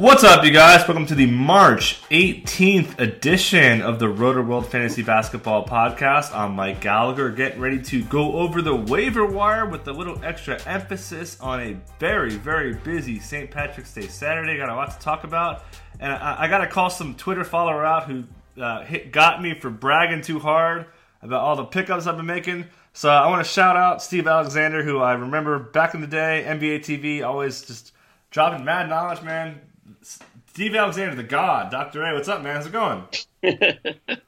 [0.00, 0.88] What's up, you guys?
[0.88, 6.34] Welcome to the March 18th edition of the Rotoworld Fantasy Basketball Podcast.
[6.34, 10.58] I'm Mike Gallagher, getting ready to go over the waiver wire with a little extra
[10.62, 13.50] emphasis on a very, very busy St.
[13.50, 14.56] Patrick's Day Saturday.
[14.56, 15.64] Got a lot to talk about,
[15.98, 18.24] and I, I got to call some Twitter follower out who
[18.58, 20.86] uh, hit, got me for bragging too hard
[21.20, 22.64] about all the pickups I've been making.
[22.94, 26.42] So I want to shout out Steve Alexander, who I remember back in the day,
[26.48, 27.92] NBA TV, always just
[28.30, 29.60] dropping mad knowledge, man
[30.02, 32.14] Steve Alexander, the God, Doctor A.
[32.14, 32.56] What's up, man?
[32.56, 33.04] How's it going?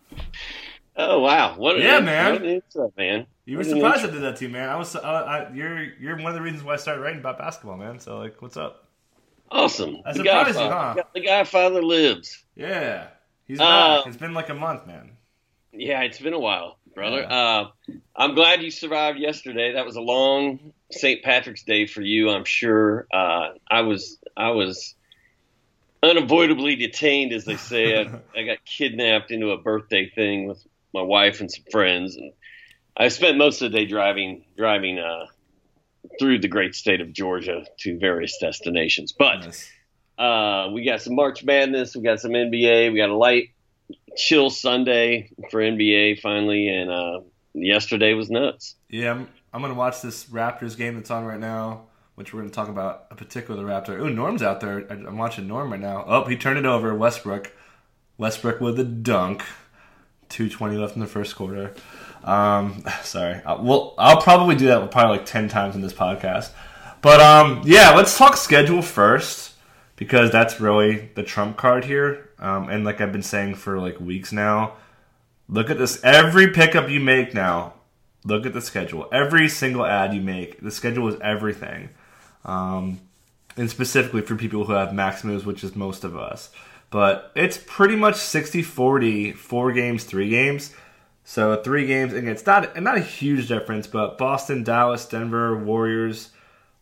[0.97, 3.27] oh wow, what yeah, man, what is up, man?
[3.45, 4.69] You were surprised I did that too, man.
[4.69, 7.39] I was, uh, I, you're, you're one of the reasons why I started writing about
[7.39, 7.99] basketball, man.
[7.99, 8.87] So like, what's up?
[9.51, 9.99] Awesome.
[10.07, 10.65] I the surprised Godfather.
[10.99, 11.09] you, huh?
[11.15, 12.45] The Godfather lives.
[12.55, 13.09] Yeah,
[13.47, 13.65] he's Uh,
[13.99, 14.07] back.
[14.07, 15.11] It's been like a month, man.
[15.73, 17.27] Yeah, it's been a while, brother.
[17.29, 17.65] Uh,
[18.15, 19.73] I'm glad you survived yesterday.
[19.73, 21.23] That was a long St.
[21.23, 23.07] Patrick's Day for you, I'm sure.
[23.13, 24.95] Uh, I was, I was
[26.03, 28.01] unavoidably detained, as they say.
[28.01, 32.33] I, I got kidnapped into a birthday thing with my wife and some friends, and
[32.97, 35.27] I spent most of the day driving, driving uh,
[36.19, 39.13] through the great state of Georgia to various destinations.
[39.13, 39.71] But Nice.
[40.19, 43.51] uh, we got some March Madness, we got some NBA, we got a light,
[44.17, 47.21] chill Sunday for NBA finally, and uh,
[47.55, 48.75] yesterday was nuts.
[48.91, 52.53] Yeah, I'm, I'm gonna watch this Raptors game that's on right now, which we're gonna
[52.53, 53.99] talk about a particular Raptor.
[54.01, 54.87] Ooh, Norm's out there.
[54.91, 56.05] I'm watching Norm right now.
[56.07, 56.95] Oh, he turned it over.
[56.95, 57.53] Westbrook.
[58.19, 59.43] Westbrook with a dunk.
[60.29, 61.75] 220 left in the first quarter.
[62.25, 63.43] Um, sorry.
[63.45, 66.51] Uh, well, I'll probably do that probably like 10 times in this podcast.
[67.01, 69.55] But um, yeah, let's talk schedule first
[69.97, 72.31] because that's really the trump card here.
[72.39, 74.75] Um, and like I've been saying for like weeks now,
[75.49, 76.03] look at this.
[76.05, 77.75] Every pickup you make now,
[78.25, 79.09] look at the schedule.
[79.13, 81.91] Every single ad you make, the schedule is everything.
[82.45, 83.01] Um,
[83.57, 86.51] and specifically for people who have max moves, which is most of us.
[86.91, 90.75] But it's pretty much 60 40, four games, three games.
[91.25, 96.31] So three games, and it's not not a huge difference, but Boston, Dallas, Denver, Warriors,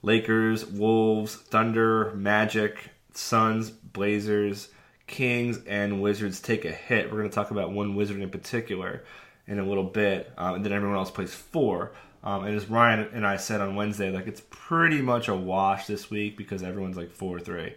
[0.03, 4.69] Lakers, Wolves, Thunder, Magic, Suns, Blazers,
[5.07, 7.11] Kings, and Wizards take a hit.
[7.11, 9.05] We're going to talk about one Wizard in particular
[9.47, 11.93] in a little bit, um, and then everyone else plays four.
[12.23, 15.87] Um, and as Ryan and I said on Wednesday, like it's pretty much a wash
[15.87, 17.75] this week because everyone's like four or three.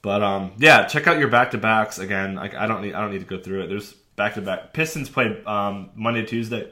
[0.00, 2.34] But um, yeah, check out your back to backs again.
[2.34, 3.66] Like I don't need I don't need to go through it.
[3.68, 4.72] There's back to back.
[4.72, 6.70] Pistons played um, Monday Tuesday.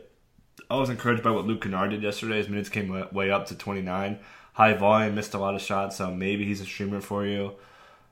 [0.71, 2.39] I was encouraged by what Luke Kennard did yesterday.
[2.39, 4.19] His minutes came wa- way up to 29.
[4.55, 7.53] High volume, missed a lot of shots, so maybe he's a streamer for you.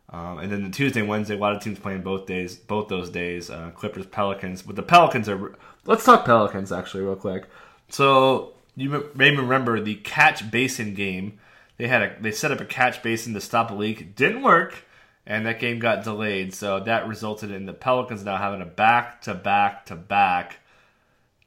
[0.09, 3.11] Um, and then the Tuesday, Wednesday, a lot of teams playing both days, both those
[3.11, 3.50] days.
[3.50, 5.55] Uh, Clippers, Pelicans, but the Pelicans are.
[5.87, 7.47] Let's talk Pelicans actually real quick.
[7.88, 11.38] So you may remember the catch basin game.
[11.76, 14.14] They had a they set up a catch basin to stop a leak.
[14.14, 14.84] Didn't work,
[15.26, 16.54] and that game got delayed.
[16.54, 20.58] So that resulted in the Pelicans now having a back to back to back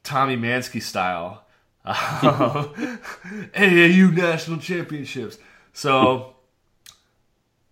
[0.04, 1.44] Tommy Mansky style
[1.86, 5.38] AAU national championships.
[5.74, 6.36] So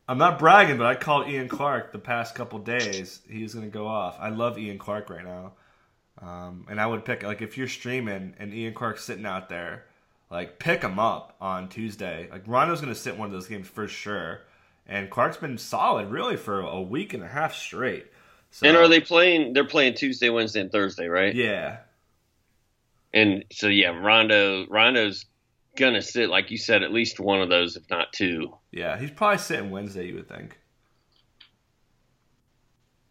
[0.07, 3.22] I'm not bragging, but I called Ian Clark the past couple days.
[3.29, 4.18] He's going to go off.
[4.19, 5.53] I love Ian Clark right now.
[6.21, 9.85] Um, and I would pick, like, if you're streaming and Ian Clark's sitting out there,
[10.29, 12.29] like, pick him up on Tuesday.
[12.31, 14.41] Like, Rondo's going to sit one of those games for sure.
[14.87, 18.07] And Clark's been solid, really, for a week and a half straight.
[18.51, 19.53] So, And are they playing?
[19.53, 21.33] They're playing Tuesday, Wednesday, and Thursday, right?
[21.33, 21.77] Yeah.
[23.13, 25.25] And so yeah, Rondo Rondo's
[25.75, 28.53] gonna sit like you said, at least one of those, if not two.
[28.71, 28.97] Yeah.
[28.97, 30.57] He's probably sitting Wednesday, you would think.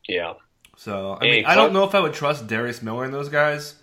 [0.08, 0.34] Yeah.
[0.80, 3.74] So I mean, I don't know if I would trust Darius Miller and those guys,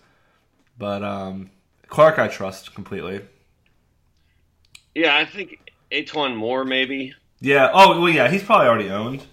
[0.79, 1.51] but um,
[1.85, 3.21] Clark I trust completely.
[4.95, 5.59] Yeah, I think
[5.91, 7.13] E'Twaun Moore maybe.
[7.39, 7.69] Yeah.
[7.71, 8.27] Oh well, yeah.
[8.31, 9.23] He's probably already owned.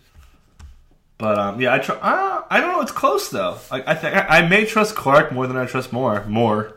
[1.17, 2.83] But um, yeah, I tr- uh, I don't know.
[2.83, 3.57] It's close though.
[3.71, 6.23] I, I think I, I may trust Clark more than I trust Moore.
[6.29, 6.77] More.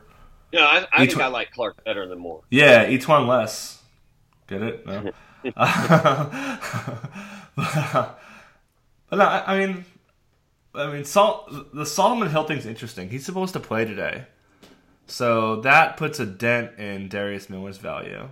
[0.54, 2.44] Yeah, I, I think I like Clark better than Moore.
[2.50, 3.82] Yeah, each one less.
[4.48, 4.88] Get it?
[4.88, 5.12] No.
[5.44, 5.54] but,
[7.58, 8.10] uh,
[9.10, 9.84] but no, I, I mean,
[10.78, 13.10] I mean, Sol- the Solomon Hill thing's interesting.
[13.10, 14.26] He's supposed to play today,
[15.08, 18.30] so that puts a dent in Darius Miller's value.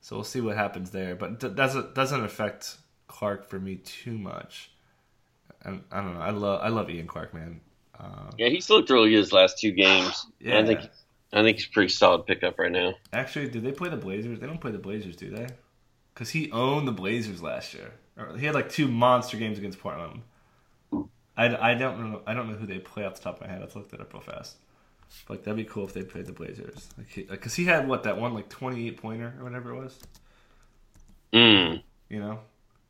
[0.00, 2.76] So we'll see what happens there, but doesn't doesn't affect
[3.08, 4.70] Clark for me too much.
[5.62, 6.20] And I don't know.
[6.20, 7.60] I love I love Ian Clark, man.
[7.98, 10.26] Uh, Yeah, he's looked really good his last two games.
[10.40, 10.58] Yeah.
[10.60, 10.80] I think
[11.32, 12.94] I think he's a pretty solid pickup right now.
[13.12, 14.38] Actually, do they play the Blazers?
[14.38, 15.48] They don't play the Blazers, do they?
[16.14, 17.92] Because he owned the Blazers last year.
[18.38, 20.22] He had like two monster games against Portland.
[21.36, 22.22] I, I don't know.
[22.26, 23.60] I don't know who they play off the top of my head.
[23.60, 24.56] Let's look that up real fast.
[25.26, 26.88] But like, that'd be cool if they played the Blazers.
[26.98, 29.74] Like, he, like, cause he had what that one like twenty eight pointer or whatever
[29.74, 29.98] it was.
[31.32, 31.82] Mm.
[32.08, 32.40] You know.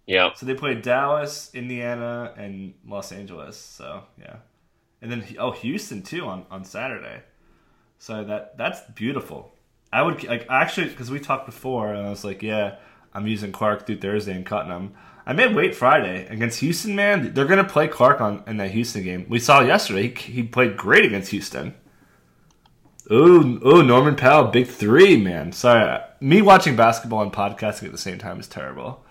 [0.07, 0.33] Yeah.
[0.35, 3.57] So they played Dallas, Indiana, and Los Angeles.
[3.59, 4.37] So yeah,
[5.03, 7.23] and then oh Houston too on on Saturday.
[7.99, 9.53] So that that's beautiful.
[9.93, 12.77] I would like actually because we talked before, and I was like, yeah,
[13.13, 14.95] I'm using Clark through Thursday and cutting him.
[15.27, 16.95] I may wait Friday against Houston.
[16.95, 19.27] Man, they're gonna play Clark on in that Houston game.
[19.29, 21.75] We saw yesterday he, he played great against Houston.
[23.11, 25.53] Ooh, ooh, Norman Powell, big three, man.
[25.53, 29.05] Sorry, me watching basketball and podcasting at the same time is terrible.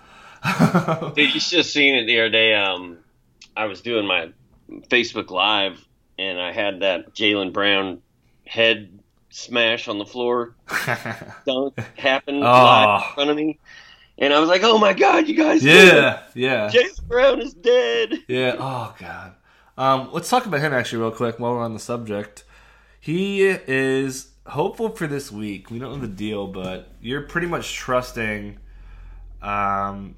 [1.15, 2.53] Dude, you should have seen it the other day.
[2.55, 2.97] Um,
[3.55, 4.31] I was doing my
[4.89, 5.83] Facebook Live,
[6.19, 8.01] and I had that Jaylen Brown
[8.45, 10.55] head smash on the floor
[11.45, 12.39] dunk happen Oh.
[12.41, 13.59] live in front of me,
[14.17, 15.63] and I was like, "Oh my god, you guys!
[15.63, 18.55] Yeah, yeah, Jaylen Brown is dead." yeah.
[18.57, 19.35] Oh god.
[19.77, 22.45] Um, let's talk about him actually real quick while we're on the subject.
[22.99, 25.69] He is hopeful for this week.
[25.69, 28.57] We don't know the deal, but you're pretty much trusting
[29.41, 30.15] um,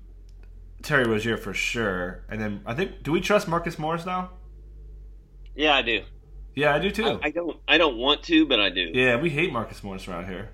[0.83, 2.23] Terry Rozier for sure.
[2.29, 4.29] And then I think, do we trust Marcus Morris now?
[5.55, 6.03] Yeah, I do.
[6.55, 7.19] Yeah, I do too.
[7.21, 7.57] I, I don't.
[7.67, 8.91] I don't want to, but I do.
[8.93, 10.51] yeah, we hate Marcus Morris around here.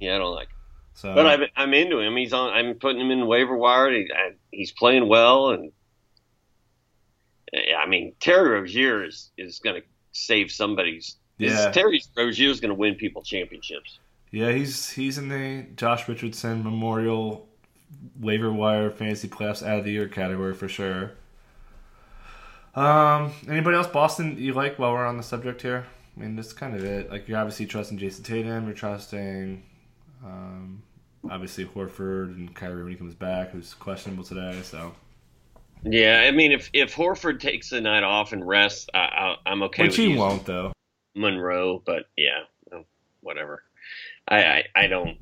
[0.00, 0.48] Yeah, I don't like.
[0.94, 2.16] So, But I'm, I'm into him.
[2.16, 2.52] He's on.
[2.52, 3.90] I'm putting him in waiver wire.
[3.90, 5.72] He, I, he's playing well, and
[7.78, 11.16] I mean Terry Rozier is is going to save somebody's.
[11.38, 11.70] this- Yeah.
[11.70, 13.98] Terry Rozier is going to win people championships.
[14.30, 17.48] yeah, he's he's in the Josh Richardson Memorial
[18.20, 21.12] waiver wire fantasy playoffs out of the year category for sure.
[22.74, 25.84] Um, anybody else Boston you like while we're on the subject here?
[26.16, 27.10] I mean, that's kind of it.
[27.10, 29.62] Like you're obviously trusting Jayson Tatum, you're trusting
[30.24, 30.82] um,
[31.30, 34.60] obviously Horford and Kyrie when he comes back, who's questionable today.
[34.62, 34.94] So
[35.82, 39.62] Yeah, I mean if if Horford takes the night off and rests, I, I, I'm
[39.64, 40.72] okay which with he won't though.
[41.14, 41.82] Monroe.
[41.84, 42.40] But yeah,
[43.20, 43.62] whatever.
[44.28, 45.18] I, I I don't.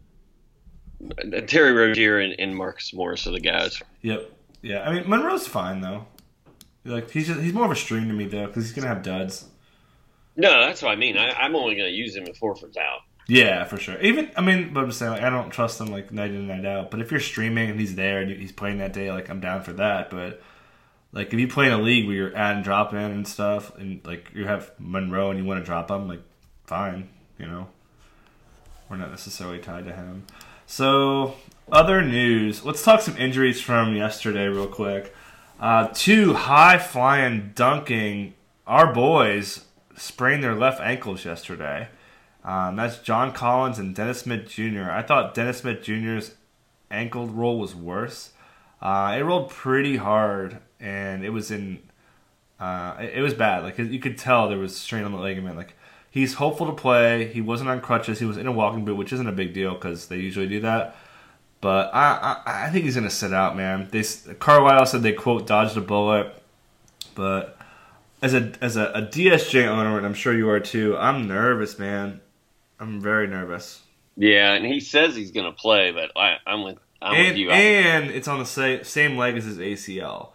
[1.46, 3.80] Terry Rozier and, and Marcus Morris are the guys.
[4.02, 4.30] Yep.
[4.62, 6.06] Yeah, I mean Monroe's fine though.
[6.84, 9.02] Like he's just, he's more of a stream to me though because he's gonna have
[9.02, 9.46] duds.
[10.36, 11.18] No, that's what I mean.
[11.18, 13.00] I, I'm only going to use him if Horford's out.
[13.30, 13.96] Yeah, for sure.
[14.00, 16.36] Even I mean, but I'm just saying, like, I don't trust him like night in
[16.36, 16.90] and night out.
[16.90, 19.62] But if you're streaming and he's there and he's playing that day, like I'm down
[19.62, 20.10] for that.
[20.10, 20.42] But
[21.12, 23.72] like if you play in a league where you're add and drop in and stuff,
[23.78, 26.22] and like you have Monroe and you want to drop him, like
[26.64, 27.68] fine, you know,
[28.88, 30.26] we're not necessarily tied to him.
[30.66, 31.36] So
[31.70, 35.14] other news, let's talk some injuries from yesterday real quick.
[35.60, 38.34] Uh, two high flying dunking
[38.66, 39.66] our boys
[39.96, 41.86] sprained their left ankles yesterday.
[42.44, 44.90] Um, that's John Collins and Dennis Smith Jr.
[44.90, 46.34] I thought Dennis Smith Jr.'s
[46.90, 48.32] ankle roll was worse.
[48.80, 51.80] Uh, it rolled pretty hard, and it was in.
[52.58, 53.62] Uh, it, it was bad.
[53.62, 55.56] Like you could tell there was strain on the ligament.
[55.56, 55.74] Like
[56.10, 57.26] he's hopeful to play.
[57.26, 58.18] He wasn't on crutches.
[58.18, 60.60] He was in a walking boot, which isn't a big deal because they usually do
[60.60, 60.96] that.
[61.60, 63.88] But I, I, I think he's gonna sit out, man.
[63.90, 64.02] They
[64.38, 66.42] Carlisle said they quote dodged a bullet,
[67.14, 67.58] but
[68.22, 71.78] as a as a, a DSJ owner, and I'm sure you are too, I'm nervous,
[71.78, 72.22] man.
[72.80, 73.82] I'm very nervous.
[74.16, 77.38] Yeah, and he says he's going to play, but I, I'm with I'm with and,
[77.38, 77.50] you.
[77.50, 80.30] And it's on the sa- same leg as his ACL.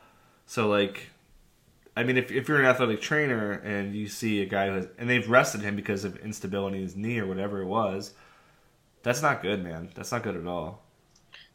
[0.46, 1.10] So like,
[1.98, 4.88] I mean, if if you're an athletic trainer and you see a guy who has,
[4.98, 8.14] and they've rested him because of instability in his knee or whatever it was,
[9.04, 9.90] that's not good, man.
[9.96, 10.82] That's not good at all.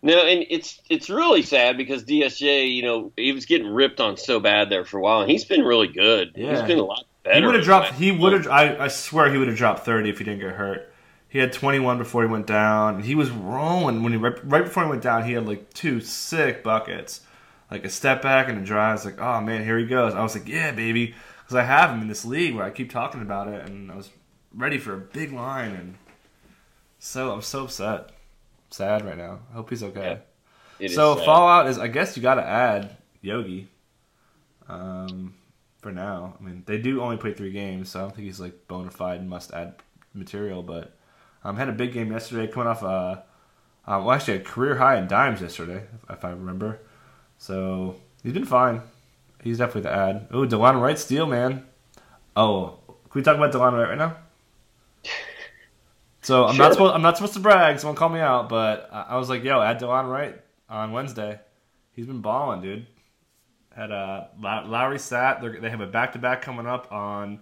[0.03, 4.17] No, and it's it's really sad because DSJ, you know, he was getting ripped on
[4.17, 6.33] so bad there for a while, and he's been really good.
[6.37, 6.53] Yeah.
[6.53, 7.41] He's been a lot better.
[7.41, 7.93] He would have dropped.
[7.95, 8.47] He would have.
[8.49, 10.93] I, I swear he would have dropped thirty if he didn't get hurt.
[11.29, 12.97] He had twenty one before he went down.
[12.97, 15.25] and He was rolling when he right, right before he went down.
[15.25, 17.21] He had like two sick buckets,
[17.71, 18.91] like a step back and a drive.
[18.91, 20.15] I was like, oh man, here he goes.
[20.15, 22.91] I was like, yeah, baby, because I have him in this league where I keep
[22.91, 24.11] talking about it, and I was
[24.55, 25.95] ready for a big line, and
[26.99, 28.11] so I'm so upset,
[28.71, 29.41] sad right now.
[29.51, 30.19] I hope he's okay.
[30.81, 31.15] It is So.
[31.15, 33.69] Fallout is, I guess, you got to add Yogi.
[34.69, 35.35] Um,
[35.81, 38.41] for now, I mean, they do only play three games, so I don't think he's
[38.41, 39.75] like bona fide must add
[40.15, 40.63] material.
[40.63, 40.95] But
[41.45, 42.87] um, had a big game yesterday, coming off uh,
[43.87, 46.81] uh, well, actually a career high in dimes yesterday, if, if I remember.
[47.39, 48.83] So he's been fine.
[49.43, 50.29] He's definitely the ad.
[50.31, 51.65] Oh, Delon Wright steal, man.
[52.37, 54.17] Oh, can we talk about Delon Wright right now?
[56.23, 56.65] So I'm Sure.
[56.67, 58.49] not supposed I'm not supposed to brag, Someone call me out.
[58.49, 61.41] But I I was like, yo, add Delon Wright on Wednesday.
[61.95, 62.87] He's been balling, dude.
[63.81, 65.41] Had uh, Lowry sat.
[65.41, 67.41] They're, they have a back to back coming up on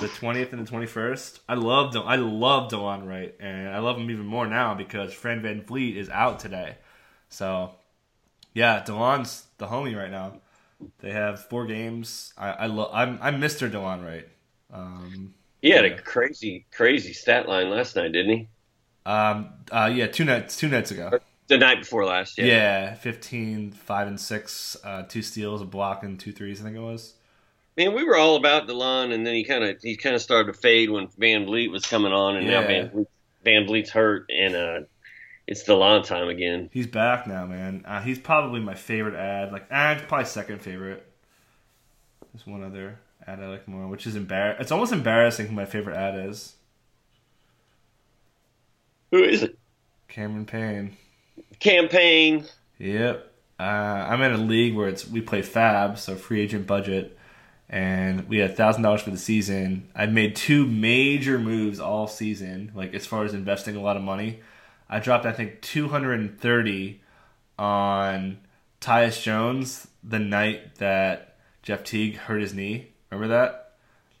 [0.00, 1.40] the 20th and the 21st.
[1.48, 5.42] I love I love Delon Wright, and I love him even more now because Fran
[5.42, 6.78] VanVleet is out today.
[7.28, 7.70] So
[8.54, 10.40] yeah, Delon's the homie right now.
[11.00, 12.34] They have four games.
[12.38, 12.90] I, I love.
[12.92, 13.70] I'm I'm Mr.
[13.70, 14.28] Delon Wright.
[14.72, 15.86] Um, He had Yeah.
[15.86, 18.48] a crazy, crazy stat line last night, didn't he?
[19.04, 21.14] um, uh, yeah, two nights two nights ago.
[21.48, 22.38] The night before last.
[22.38, 22.46] Yeah.
[22.46, 26.76] Yeah, 15, 5 and 6, uh, two steals, a block, and two threes, I think
[26.76, 27.14] it was.
[27.76, 30.52] Man, we were all about Delon, and then he kind of he kind of started
[30.52, 33.06] to fade when VanVleet was coming on, and now VanVleet,
[33.44, 34.80] Van Vliet's hurt, and uh,
[35.46, 36.70] it's Delon time again.
[36.72, 37.84] He's back now, man.
[37.86, 39.52] Uh, he's probably my favorite ad.
[39.52, 41.06] Like, ah, probably second favorite.
[42.32, 44.58] There's one other ad I like more, which is embar.
[44.60, 46.56] It's almost embarrassing who my favorite ad is.
[49.10, 49.58] Who is it?
[50.08, 50.96] Cameron Payne.
[51.60, 52.44] Campaign.
[52.78, 53.32] Yep.
[53.58, 57.18] Uh, I'm in a league where it's we play FAAB, so free agent budget,
[57.70, 59.88] and we had thousand dollars for the season.
[59.94, 64.02] I've made two major moves all season, like as far as investing a lot of
[64.02, 64.40] money.
[64.88, 67.00] I dropped I think 230
[67.58, 68.38] on
[68.80, 72.92] Tyus Jones the night that Jeff Teague hurt his knee.
[73.10, 73.72] Remember that?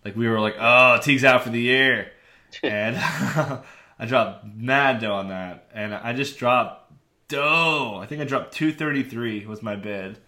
[0.04, 2.10] Like we were like, oh, Teague's out for the year,
[2.62, 2.96] and
[3.98, 6.85] I dropped mad dough on that, and I just dropped
[7.28, 7.98] dough.
[8.02, 10.18] I think I dropped 233 was my bid,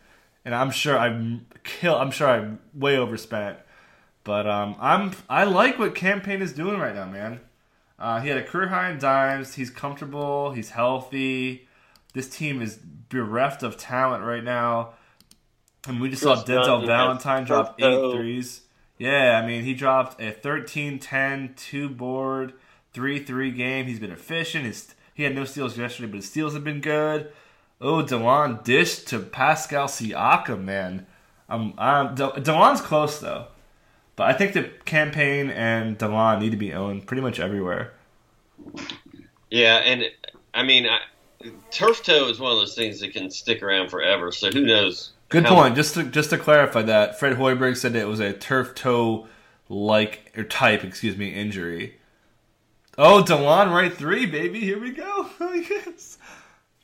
[0.44, 1.94] and I'm sure I'm kill.
[1.96, 3.58] I'm sure I'm way overspent,
[4.24, 7.40] but um, I'm I like what Cam Payne is doing right now, man.
[7.98, 9.54] Uh, he had a career high in dimes.
[9.54, 10.52] He's comfortable.
[10.52, 11.66] He's healthy.
[12.14, 14.94] This team is bereft of talent right now.
[15.86, 18.12] And we just saw Chris Denzel Dunn Valentine drop eight Turco.
[18.12, 18.62] threes.
[18.98, 22.52] Yeah, I mean, he dropped a 13 10, two board,
[22.92, 23.86] 3 3 game.
[23.86, 24.64] He's been efficient.
[24.64, 27.32] His, he had no steals yesterday, but his steals have been good.
[27.80, 31.08] Oh, Delon dish to Pascal Siakam, man.
[31.48, 33.48] Um, um, De- Delon's close, though.
[34.14, 37.94] But I think the Cam Payne and Delon need to be owned pretty much everywhere.
[39.50, 40.04] Yeah, and
[40.54, 41.00] I mean, I,
[41.72, 44.30] turf toe is one of those things that can stick around forever.
[44.30, 45.14] So who knows?
[45.30, 45.74] Good point.
[45.74, 49.26] Just to just to clarify that, Fred Hoiberg said it was a turf toe
[49.68, 51.96] like or type, excuse me, injury.
[53.00, 54.60] Oh, Delon Wright three, baby.
[54.60, 55.30] Here we go.
[55.40, 56.18] Oh yes,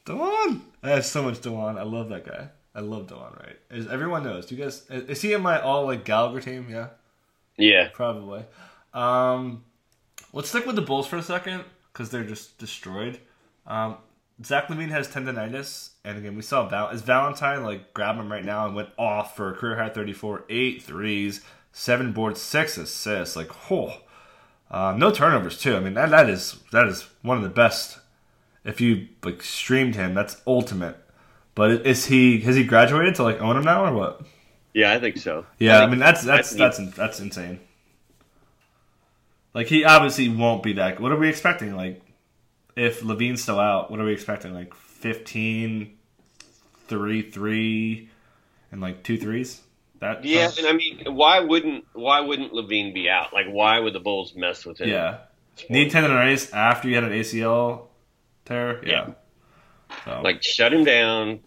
[0.06, 0.60] Delon.
[0.82, 1.76] I have so much Delon.
[1.78, 2.48] I love that guy.
[2.74, 3.58] I love Delon Wright.
[3.70, 6.68] As everyone knows, do you guys is he in my all like Gallagher team?
[6.70, 6.88] Yeah,
[7.56, 8.44] Yeah, probably.
[8.92, 9.64] Um,
[10.32, 13.18] let's stick with the Bulls for a second because they're just destroyed.
[13.66, 13.96] Um,
[14.44, 18.44] Zach LaVine has tendonitis, and again, we saw Val- is Valentine like grab him right
[18.44, 21.40] now and went off for a career high 34, eight threes,
[21.72, 23.36] seven boards, six assists.
[23.36, 23.94] Like, whoa,
[24.74, 25.76] uh, no turnovers too.
[25.76, 27.98] I mean, that that is that is one of the best.
[28.64, 30.96] If you like streamed him, that's ultimate.
[31.54, 34.22] But is he has he graduated to like own him now or what?
[34.74, 35.46] yeah, I think so.
[35.60, 37.60] Yeah, I, think- mean that's that's think- that's that's insane.
[39.54, 40.98] Like he obviously won't be that.
[41.00, 41.76] What are we expecting?
[41.76, 42.02] Like
[42.74, 44.52] if LaVine's still out, what are we expecting?
[44.52, 45.96] Like 15,
[46.88, 48.08] 3, 3,
[48.72, 49.60] and like two threes.
[50.04, 53.32] That Yeah, sounds- and I mean, why wouldn't why wouldn't LaVine be out?
[53.32, 54.88] Like, why would the Bulls mess with him?
[54.90, 55.18] yeah.
[55.70, 57.88] Need tendonitis after you had an ACL
[58.44, 58.84] tear.
[58.86, 59.10] Yeah.
[60.04, 61.40] So, Like, shut him down,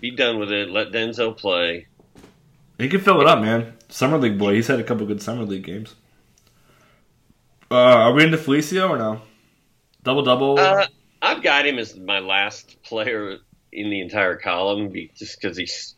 [0.00, 0.70] be done with it.
[0.70, 1.86] Let Denzel play.
[2.78, 3.74] he can fill it up, man.
[3.90, 4.54] Summer league boy.
[4.54, 5.94] He's had a couple good summer league games.
[7.70, 9.20] Uh, are we into Felicio or no?
[10.02, 10.58] Double double.
[10.58, 10.86] Uh,
[11.20, 13.36] I've got him as my last player
[13.72, 15.94] in the entire column, just because he's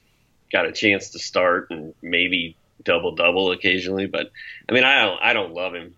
[0.52, 4.06] got a chance to start and maybe double double occasionally.
[4.06, 4.30] But
[4.68, 5.94] I mean, I don't I don't love him.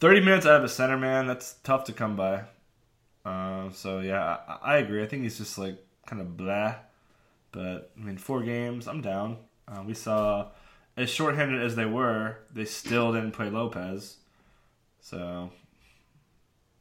[0.00, 2.42] 30 minutes out of a center man that's tough to come by
[3.24, 6.74] uh, so yeah I, I agree i think he's just like kind of blah
[7.52, 9.36] but i mean four games i'm down
[9.68, 10.48] uh, we saw
[10.96, 14.16] as shorthanded as they were they still didn't play lopez
[15.00, 15.50] so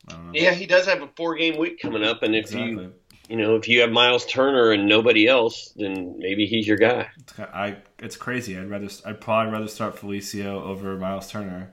[0.07, 0.31] I don't know.
[0.33, 2.93] Yeah, he does have a four game week coming up, and if exactly you
[3.31, 7.07] you know if you have Miles Turner and nobody else, then maybe he's your guy.
[7.17, 11.71] it's, I, it's crazy i'd rather i'd probably rather start felicio over miles turner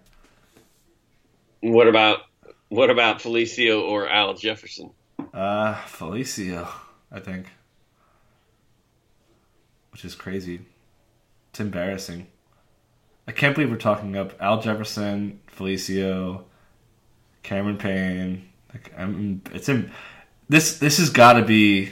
[1.61, 2.21] What about
[2.69, 4.91] what about Felicio or Al Jefferson?
[5.33, 6.69] Uh, Felicio,
[7.11, 7.47] I think.
[9.91, 10.61] Which is crazy.
[11.51, 12.27] It's embarrassing.
[13.27, 16.45] I can't believe we're talking up Al Jefferson, Felicio,
[17.43, 18.49] Cameron Payne.
[18.73, 19.91] Like, I'm, it's in,
[20.49, 20.79] this.
[20.79, 21.91] This has got to be.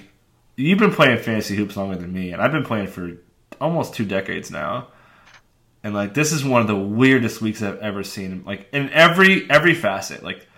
[0.56, 3.12] You've been playing fantasy hoops longer than me, and I've been playing for
[3.60, 4.88] almost two decades now.
[5.82, 8.42] and like this is one of the weirdest weeks I've ever seen.
[8.44, 10.48] Like in every every facet, like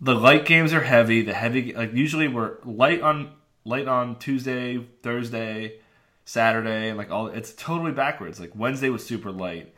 [0.00, 1.22] the light games are heavy.
[1.22, 3.30] The heavy like usually we're light on
[3.64, 5.78] light on Tuesday, Thursday,
[6.24, 8.40] Saturday, and like all it's totally backwards.
[8.40, 9.72] Like Wednesday was super light.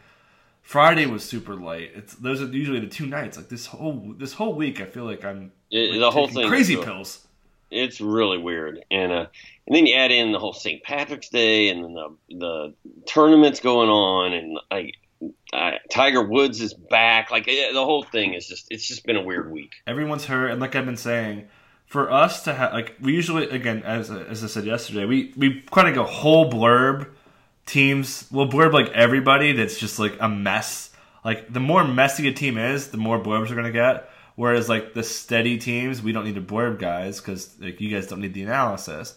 [0.69, 1.93] Friday was super light.
[1.95, 3.39] It's those are usually the two nights.
[3.39, 6.47] Like this whole this whole week, I feel like I'm It- like, the whole thing
[6.47, 7.27] crazy pills.
[7.71, 9.27] It's really weird, and uh,
[9.67, 10.83] and then you add in the whole St.
[10.83, 12.75] Patrick's Day, and then the the
[13.07, 14.99] tournaments going on, and like
[15.55, 17.31] uh, Tiger Woods is back.
[17.31, 19.73] Like eh, the whole thing is just it's just been a weird week.
[19.87, 21.49] Everyone's hurt, and like I've been saying,
[21.87, 25.63] for us to have like we usually again as as I said yesterday, we we
[25.73, 27.09] kind of go whole blurb
[27.69, 28.27] teams.
[28.33, 30.91] We'll blurb like everybody that's just like a mess.
[31.25, 34.11] Like the more messy a team is, the more blurbs we're gonna get.
[34.35, 38.07] Whereas like the steady teams, we don't need to blurb guys because like you guys
[38.07, 39.17] don't need the analysis.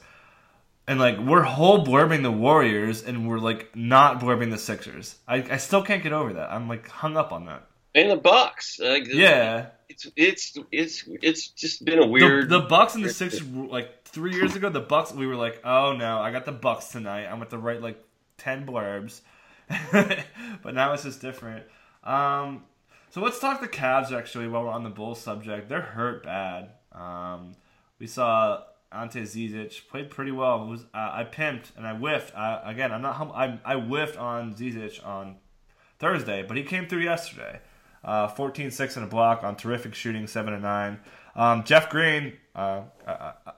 [0.88, 5.16] And like we're whole blurbing the Warriors, and we're like not blurbing the Sixers.
[5.28, 6.52] I, I still can't get over that.
[6.52, 7.68] I'm like hung up on that.
[7.94, 12.50] And the Bucks, like, Yeah, it's it's it's it's just been a weird.
[12.50, 14.70] the Bucks and the Sixers like three years ago.
[14.70, 17.28] The Bucks, we were like, oh no, I got the Bucks tonight.
[17.28, 18.02] I'm at the right like
[18.42, 19.22] ten blurbs,
[20.64, 21.64] but now it's just different.
[22.04, 22.64] Um,
[23.12, 25.70] so let's talk the Cavs actually while we're on the Bulls subject.
[25.70, 26.72] They're hurt bad.
[26.92, 27.56] Um,
[28.00, 30.68] we saw Ante Zizic played pretty well.
[30.68, 32.36] Was uh, I pimped and I whiffed.
[32.36, 35.38] I, again, I'm not hum- I I whiffed on Zizic on
[36.00, 37.60] Thursday, but he came through yesterday.
[38.04, 41.00] Uh, 14 6 and a block on terrific shooting, 7 and 9.
[41.36, 43.12] Um, Jeff Green, uh, I,
[43.46, 43.52] I,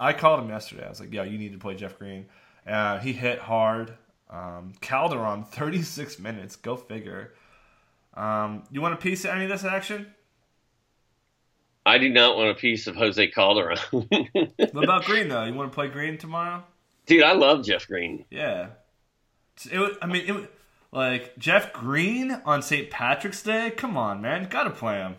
[0.00, 0.86] I called him yesterday.
[0.86, 2.26] I was like, yo, you need to play Jeff Green.
[2.66, 3.92] Uh, he hit hard.
[4.34, 6.56] Um, Calderon, 36 minutes.
[6.56, 7.34] Go figure.
[8.14, 10.12] Um, you want a piece of any of this action?
[11.86, 15.44] I do not want a piece of Jose Calderon, What about Green, though?
[15.44, 16.64] You want to play Green tomorrow?
[17.06, 17.22] dude.
[17.22, 18.24] I love Jeff Green.
[18.30, 18.68] Yeah.
[19.70, 20.46] It, wa- I mean, it, wa-
[20.92, 22.88] like, Jeff Green on St.
[22.90, 23.70] Patrick's Day?
[23.76, 24.48] Come on, man.
[24.48, 25.16] Gotta play him.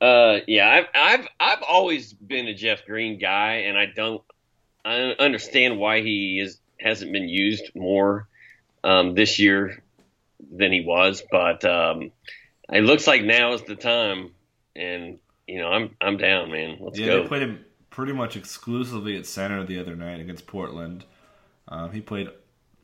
[0.00, 4.22] Uh, yeah, I've I've I've always been a Jeff Green guy, and I don't
[4.82, 8.28] I understand why he is hasn't been used more
[8.84, 9.82] um, this year
[10.52, 12.10] than he was, but um,
[12.72, 14.30] it looks like now is the time,
[14.74, 16.78] and you know I'm I'm down, man.
[16.80, 17.22] Let's Yeah, go.
[17.22, 21.04] they played him pretty much exclusively at center the other night against Portland.
[21.68, 22.28] Um, he played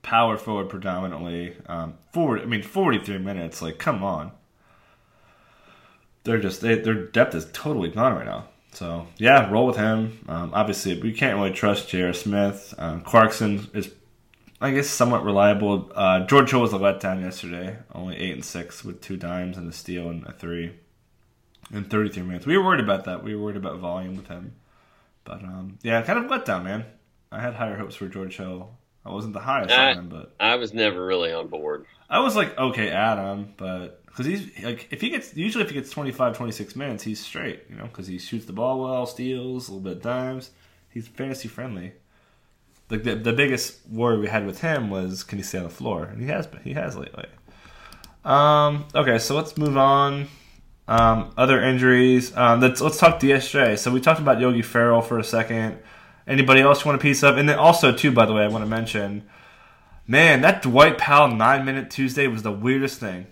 [0.02, 1.56] power forward predominantly.
[1.66, 3.62] Um, forward, I mean, forty-three minutes.
[3.62, 4.32] Like, come on.
[6.24, 8.48] They're just they, their depth is totally gone right now.
[8.76, 10.18] So yeah, roll with him.
[10.28, 12.12] Um, obviously, we can't really trust J.R.
[12.12, 12.74] Smith.
[12.76, 13.90] Um, Clarkson is,
[14.60, 15.90] I guess, somewhat reliable.
[15.94, 17.78] Uh, George Hill was a letdown yesterday.
[17.94, 20.74] Only eight and six with two dimes and a steal and a three
[21.72, 22.44] in 33 minutes.
[22.44, 23.24] We were worried about that.
[23.24, 24.54] We were worried about volume with him.
[25.24, 26.84] But um, yeah, kind of let down, man.
[27.32, 28.76] I had higher hopes for George Hill.
[29.06, 31.86] I wasn't the highest I- on him, but I was never really on board.
[32.10, 35.74] I was like okay Adam, but because he's like if he gets usually if he
[35.74, 39.68] gets 25, 26 minutes, he's straight, you know, because he shoots the ball well, steals
[39.68, 40.50] a little bit of dimes.
[40.88, 41.92] He's fantasy friendly.
[42.88, 45.70] Like the the biggest worry we had with him was can he stay on the
[45.70, 46.62] floor, and he has been.
[46.62, 47.26] He has lately.
[48.24, 48.86] Um.
[48.94, 50.28] Okay, so let's move on.
[50.88, 52.34] Um, other injuries.
[52.34, 53.78] Um, let's let's talk DSJ.
[53.78, 55.78] So we talked about Yogi Ferrell for a second.
[56.26, 57.36] Anybody else you want a piece of?
[57.36, 59.28] And then also too, by the way, I want to mention,
[60.06, 63.26] man, that Dwight Powell nine minute Tuesday was the weirdest thing.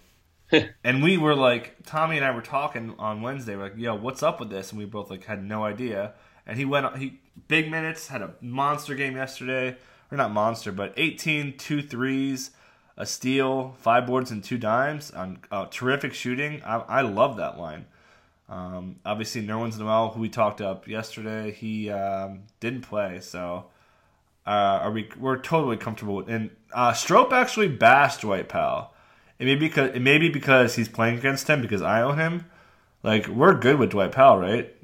[0.84, 3.56] and we were like, Tommy and I were talking on Wednesday.
[3.56, 4.70] We're like, yo, what's up with this?
[4.70, 6.14] And we both like had no idea.
[6.46, 9.76] And he went, he big minutes, had a monster game yesterday,
[10.10, 12.50] or not monster, but 18, two threes,
[12.96, 16.62] a steal, five boards, and two dimes on uh, terrific shooting.
[16.64, 17.86] I, I love that line.
[18.48, 23.66] Um, obviously, Nerlens Noel, who we talked up yesterday, he um, didn't play, so
[24.46, 24.50] uh,
[24.82, 25.08] are we?
[25.18, 26.28] We're totally comfortable with.
[26.28, 28.93] And uh, Strope actually bashed Dwight Powell.
[29.38, 32.18] It may be because it may be because he's playing against him because I own
[32.18, 32.46] him.
[33.02, 34.74] Like we're good with Dwight Powell, right?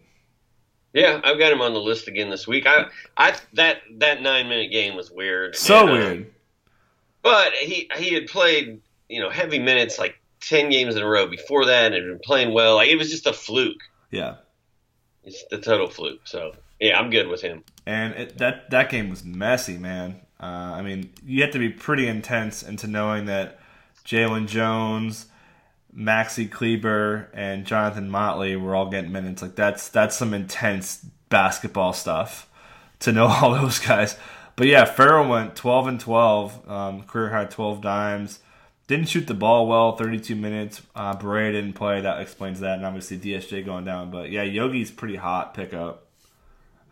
[0.92, 2.66] Yeah, I've got him on the list again this week.
[2.66, 2.86] I
[3.16, 5.56] I that that nine minute game was weird.
[5.56, 6.30] So and, uh, weird.
[7.22, 11.28] But he he had played you know heavy minutes like ten games in a row
[11.28, 12.76] before that, and had been playing well.
[12.76, 13.82] Like it was just a fluke.
[14.10, 14.36] Yeah.
[15.22, 16.22] It's the total fluke.
[16.24, 17.62] So yeah, I'm good with him.
[17.86, 20.20] And it, that that game was messy, man.
[20.42, 23.60] Uh, I mean, you have to be pretty intense into knowing that
[24.04, 25.26] Jalen Jones,
[25.96, 29.42] Maxi Kleber, and Jonathan Motley were all getting minutes.
[29.42, 32.48] Like that's that's some intense basketball stuff
[33.00, 34.16] to know all those guys.
[34.56, 38.40] But yeah, Ferrell went 12 and 12, um, career high 12 dimes.
[38.88, 40.82] Didn't shoot the ball well, 32 minutes.
[40.94, 42.00] Uh, Barea didn't play.
[42.00, 42.76] That explains that.
[42.76, 44.10] And obviously DSJ going down.
[44.10, 46.06] But yeah, Yogi's pretty hot pickup.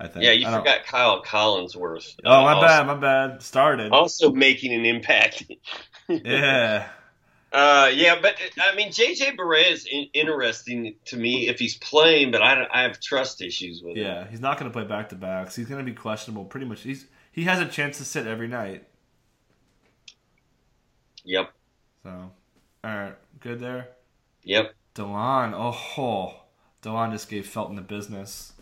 [0.00, 0.24] I think.
[0.24, 2.14] Yeah, you I don't- forgot Kyle Collinsworth.
[2.24, 3.42] Oh, my also, bad, my bad.
[3.42, 3.90] Started.
[3.92, 5.44] Also making an impact
[6.08, 6.88] yeah.
[7.50, 12.30] Uh, yeah, but I mean, JJ Barea is in- interesting to me if he's playing,
[12.30, 14.04] but I, I have trust issues with him.
[14.04, 15.56] Yeah, he's not going to play back to backs.
[15.56, 16.82] He's going to be questionable pretty much.
[16.82, 18.84] He's he has a chance to sit every night.
[21.24, 21.52] Yep.
[22.02, 22.30] So,
[22.84, 23.88] all right, good there.
[24.44, 24.74] Yep.
[24.94, 26.34] Delon, oh,
[26.82, 28.52] Delon just gave Felton the business.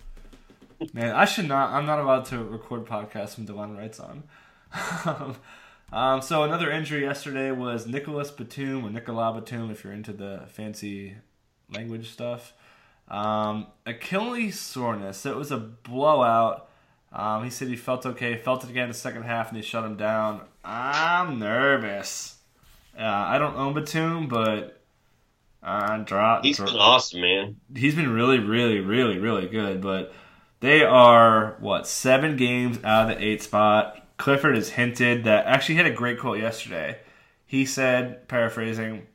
[0.92, 1.70] Man, I should not.
[1.70, 4.24] I'm not allowed to record podcasts when Delon Wright's on.
[5.92, 10.42] um, so another injury yesterday was Nicholas Batum or Nicolas Batum, if you're into the
[10.48, 11.16] fancy
[11.72, 12.52] language stuff.
[13.08, 15.24] Um, Achilles soreness.
[15.26, 16.68] It was a blowout.
[17.12, 19.62] Um, he said he felt okay, felt it again in the second half, and they
[19.62, 20.42] shut him down.
[20.64, 22.36] I'm nervous.
[22.98, 24.82] Uh, I don't own Batum, but
[25.62, 27.56] uh, draw, He's been awesome, man.
[27.74, 29.80] he's been really, really, really, really good.
[29.80, 30.12] But
[30.60, 34.05] they are what seven games out of the eight spot.
[34.16, 36.98] Clifford has hinted that actually he had a great quote yesterday.
[37.44, 39.06] He said, paraphrasing,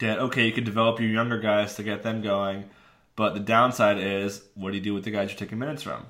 [0.00, 2.70] that okay, you could develop your younger guys to get them going,
[3.16, 6.06] but the downside is what do you do with the guys you're taking minutes from,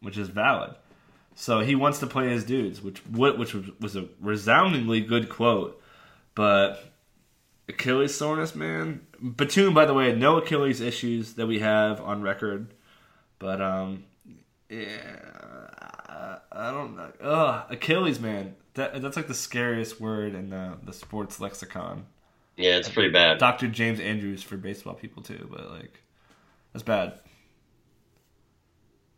[0.00, 0.74] which is valid.
[1.34, 5.80] So he wants to play his dudes, which which was, a resoundingly good quote.
[6.34, 6.92] But
[7.68, 9.06] Achilles soreness, man.
[9.20, 12.74] Batum, by the way, no Achilles issues that we have on record.
[13.38, 14.04] But um,
[14.68, 14.88] yeah,
[16.54, 17.10] I don't know.
[17.22, 18.54] Ugh, Achilles, man.
[18.74, 22.06] That that's like the scariest word in the the sports lexicon.
[22.56, 23.38] Yeah, it's pretty bad.
[23.38, 23.68] Dr.
[23.68, 26.02] James Andrews for baseball people too, but like
[26.72, 27.14] that's bad.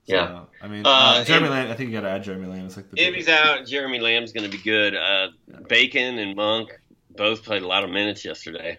[0.07, 0.41] So, Yeah.
[0.63, 1.71] I mean, Uh, uh, Jeremy Lamb.
[1.71, 2.67] I think you got to add Jeremy Lamb.
[2.67, 4.95] It's like the If biggest- he's out, Jeremy Lamb's going to be good.
[4.95, 5.29] Uh,
[5.69, 6.79] Bacon and Monk
[7.17, 8.79] both played a lot of minutes yesterday.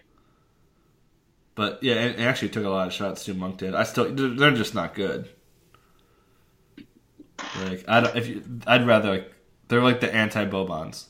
[1.56, 3.34] But yeah, and actually took a lot of shots too.
[3.34, 3.74] Monk did.
[3.74, 5.28] I still, they're just not good.
[7.64, 8.16] Like I don't.
[8.16, 9.32] If you, I'd rather like
[9.68, 11.06] they're like the anti Bobons.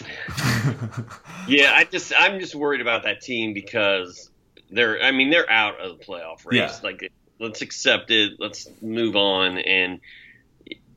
[1.48, 4.30] Yeah, I just I'm just worried about that team because
[4.70, 6.58] they're I mean they're out of the playoff race.
[6.58, 6.78] Yeah.
[6.82, 8.34] Like let's accept it.
[8.38, 10.00] Let's move on and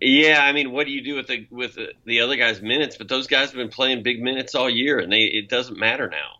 [0.02, 2.98] yeah, I mean, what do you do with the with the, the other guys' minutes?
[2.98, 6.10] But those guys have been playing big minutes all year, and they it doesn't matter
[6.10, 6.40] now.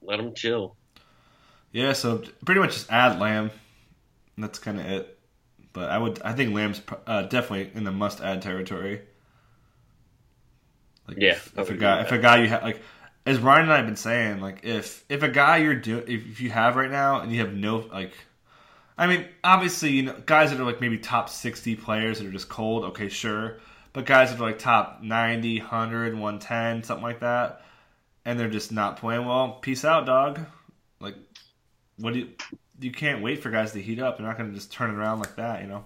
[0.00, 0.74] Let them chill.
[1.70, 3.50] Yeah, so pretty much just add Lamb.
[4.38, 5.18] That's kind of it.
[5.72, 9.02] But I would, I think Lamb's uh, definitely in the must-add territory.
[11.08, 12.80] Like Yeah, if, if a guy, if a guy you have, like,
[13.26, 16.26] as Ryan and I have been saying, like, if if a guy you're doing, if,
[16.26, 18.12] if you have right now and you have no, like,
[18.98, 22.32] I mean, obviously, you know, guys that are like maybe top sixty players that are
[22.32, 23.58] just cold, okay, sure,
[23.92, 27.62] but guys that are like top 90, 100, 110, something like that,
[28.24, 30.40] and they're just not playing well, peace out, dog.
[31.00, 31.16] Like,
[31.98, 32.28] what do you?
[32.82, 34.16] You can't wait for guys to heat up.
[34.18, 35.84] They're not going to just turn it around like that, you know.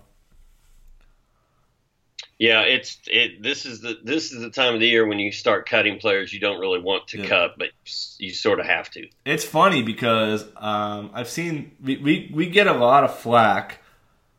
[2.38, 3.42] Yeah, it's it.
[3.42, 6.34] This is the this is the time of the year when you start cutting players
[6.34, 7.26] you don't really want to Yeah.
[7.28, 7.68] cut, but
[8.18, 9.08] you sort of have to.
[9.24, 13.78] It's funny because um, I've seen we, we we get a lot of flack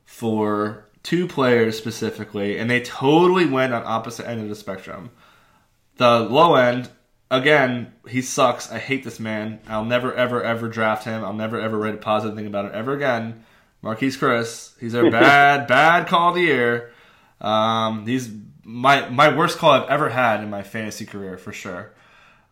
[0.05, 5.09] for two players specifically, and they totally went on opposite end of the spectrum.
[5.95, 6.89] The low end,
[7.31, 8.71] again, he sucks.
[8.71, 9.59] I hate this man.
[9.67, 11.23] I'll never ever ever draft him.
[11.23, 13.43] I'll never ever write a positive thing about him ever again.
[13.83, 16.91] Marquese Chriss, he's a bad bad call of the year.
[17.41, 18.29] Um, he's
[18.63, 21.93] my my worst call I've ever had in my fantasy career for sure.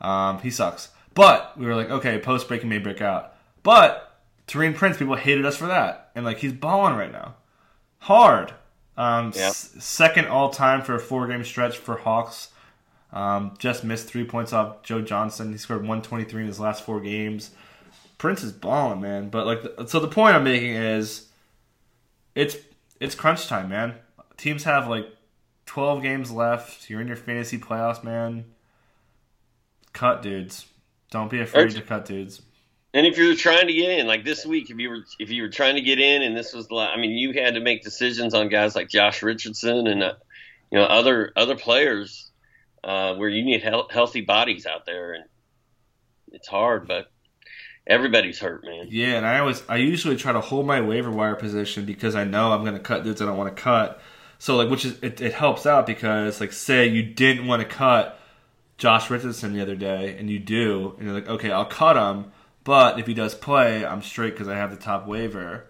[0.01, 0.89] Um, he sucks.
[1.13, 3.33] But we were like, okay, post break he may break out.
[3.63, 7.35] But Taurean Prince, people hated us for that, and like he's balling right now,
[7.99, 8.53] hard.
[8.97, 9.47] Um, Yeah.
[9.47, 12.49] s- second all time for a four game stretch for Hawks.
[13.15, 15.53] Um, just missed three points off Joe Johnson.
[15.53, 17.51] He scored 123 in his last four games.
[18.17, 19.29] Prince is balling, man.
[19.29, 21.29] But like, the, so the point I'm making is,
[22.35, 22.57] it's
[22.99, 23.95] it's crunch time, man.
[24.35, 25.07] Teams have like
[25.65, 26.89] 12 games left.
[26.89, 28.45] You're in your fantasy playoffs, man.
[29.93, 30.65] Cut dudes.
[31.09, 32.41] Don't be afraid to cut dudes.
[32.93, 35.43] And if you're trying to get in, like this week, if you were if you
[35.43, 37.83] were trying to get in, and this was, the I mean, you had to make
[37.83, 40.13] decisions on guys like Josh Richardson and uh,
[40.69, 42.31] you know other other players
[42.85, 45.25] uh, where you need health, healthy bodies out there, and
[46.31, 47.11] it's hard, but
[47.87, 48.87] everybody's hurt, man.
[48.89, 52.23] Yeah, and I always I usually try to hold my waiver wire position because I
[52.23, 53.99] know I'm going to cut dudes I don't want to cut.
[54.37, 57.67] So like, which is it, it helps out because like, say you didn't want to
[57.67, 58.19] cut
[58.77, 62.31] Josh Richardson the other day, and you do, and you're like, okay, I'll cut him,
[62.63, 65.65] but if he does play, I'm straight because I have the top waiver.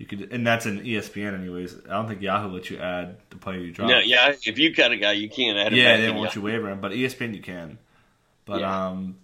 [0.00, 1.76] You could, and that's an ESPN anyways.
[1.84, 3.90] I don't think Yahoo lets you add the player you drop.
[3.90, 6.40] No, yeah, if you cut a guy, you can't add him Yeah, they want you
[6.40, 7.76] waiver him, but ESPN you can.
[8.46, 8.86] But Yeah.
[8.88, 9.18] um,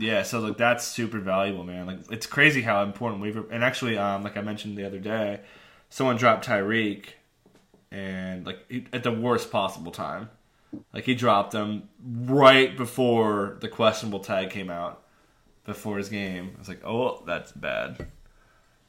[0.00, 0.22] yeah.
[0.22, 1.84] So like that's super valuable, man.
[1.84, 3.44] Like it's crazy how important waiver.
[3.50, 5.40] And actually, um, like I mentioned the other day,
[5.90, 7.08] someone dropped Tyreke,
[7.92, 10.30] and like he- at the worst possible time.
[10.94, 15.02] Like he dropped him right before the questionable tag came out
[15.66, 16.52] before his game.
[16.56, 18.06] I was like, oh, that's bad.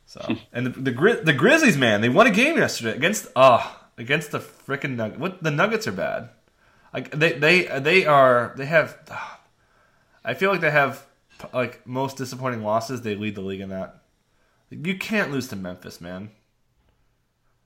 [0.06, 3.86] So and the the, Gri- the Grizzlies, man, they won a game yesterday against oh
[3.98, 5.20] against the freaking Nuggets.
[5.20, 6.30] What the Nuggets are bad.
[6.94, 8.98] Like they they they are they have.
[10.24, 11.06] I feel like they have
[11.54, 13.02] like most disappointing losses.
[13.02, 14.02] They lead the league in that.
[14.70, 16.32] You can't lose to Memphis, man.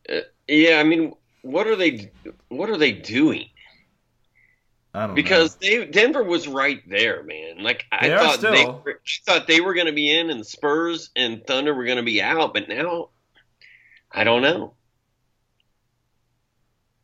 [0.10, 2.12] Uh, yeah, I mean, what are they?
[2.50, 3.50] What are they doing?
[4.94, 5.68] I don't Because know.
[5.68, 7.60] they Denver was right there, man.
[7.64, 11.12] Like I thought they were, I thought they were going to be in, and Spurs
[11.16, 12.54] and Thunder were going to be out.
[12.54, 13.10] But now,
[14.12, 14.74] I don't know.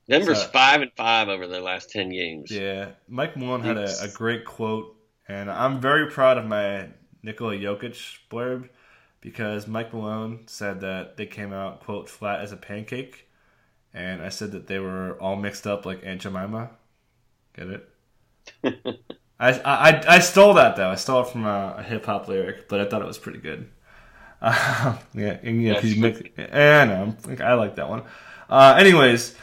[0.09, 2.51] Denver's So- five and five over their last ten games.
[2.51, 4.95] Yeah, Mike Malone had a, a great quote,
[5.27, 6.89] and I'm very proud of my
[7.23, 8.69] Nikola Jokic blurb
[9.21, 13.27] because Mike Malone said that they came out quote flat as a pancake,
[13.93, 16.71] and I said that they were all mixed up like Aunt Jemima.
[17.55, 17.89] Get it?
[19.39, 20.89] I, I I stole that though.
[20.89, 23.39] I stole it from a, a hip hop lyric, but I thought it was pretty
[23.39, 23.69] good.
[24.41, 27.15] Uh, yeah, and, yeah, you mix, yeah, I know.
[27.43, 28.03] I like that one.
[28.49, 29.35] Uh, anyways,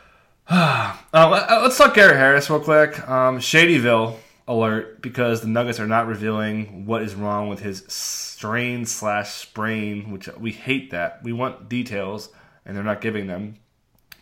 [0.48, 3.08] uh, let- let's talk Gary Harris real quick.
[3.08, 4.16] Um, Shadyville
[4.48, 10.10] alert because the Nuggets are not revealing what is wrong with his strain slash sprain,
[10.10, 11.22] which we hate that.
[11.22, 12.30] We want details,
[12.66, 13.56] and they're not giving them.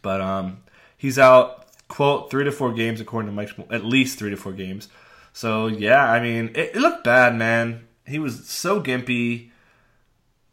[0.02, 0.58] But um,
[0.96, 3.50] he's out quote three to four games according to Mike.
[3.70, 4.88] At least three to four games.
[5.32, 7.86] So yeah, I mean, it, it looked bad, man.
[8.06, 9.50] He was so gimpy.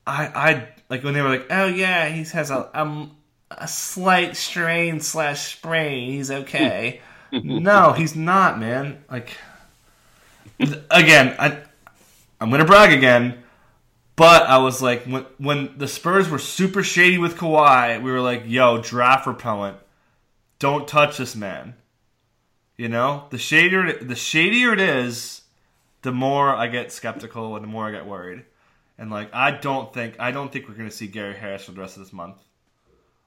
[0.08, 3.16] I I like when they were like, oh yeah, he has a um
[3.52, 6.12] a slight strain slash sprain.
[6.12, 7.02] He's okay.
[7.32, 9.04] no, he's not, man.
[9.10, 9.38] Like
[10.90, 11.60] again, I
[12.40, 13.42] I'm gonna brag again.
[14.16, 18.22] But I was like, when when the Spurs were super shady with Kawhi, we were
[18.22, 19.78] like, "Yo, draft repellent,
[20.60, 21.76] don't touch this man."
[22.78, 25.42] You know, the shadier the shadier it is,
[26.02, 28.46] the more I get skeptical and the more I get worried.
[28.98, 31.82] And like, I don't think I don't think we're gonna see Gary Harris for the
[31.82, 32.38] rest of this month.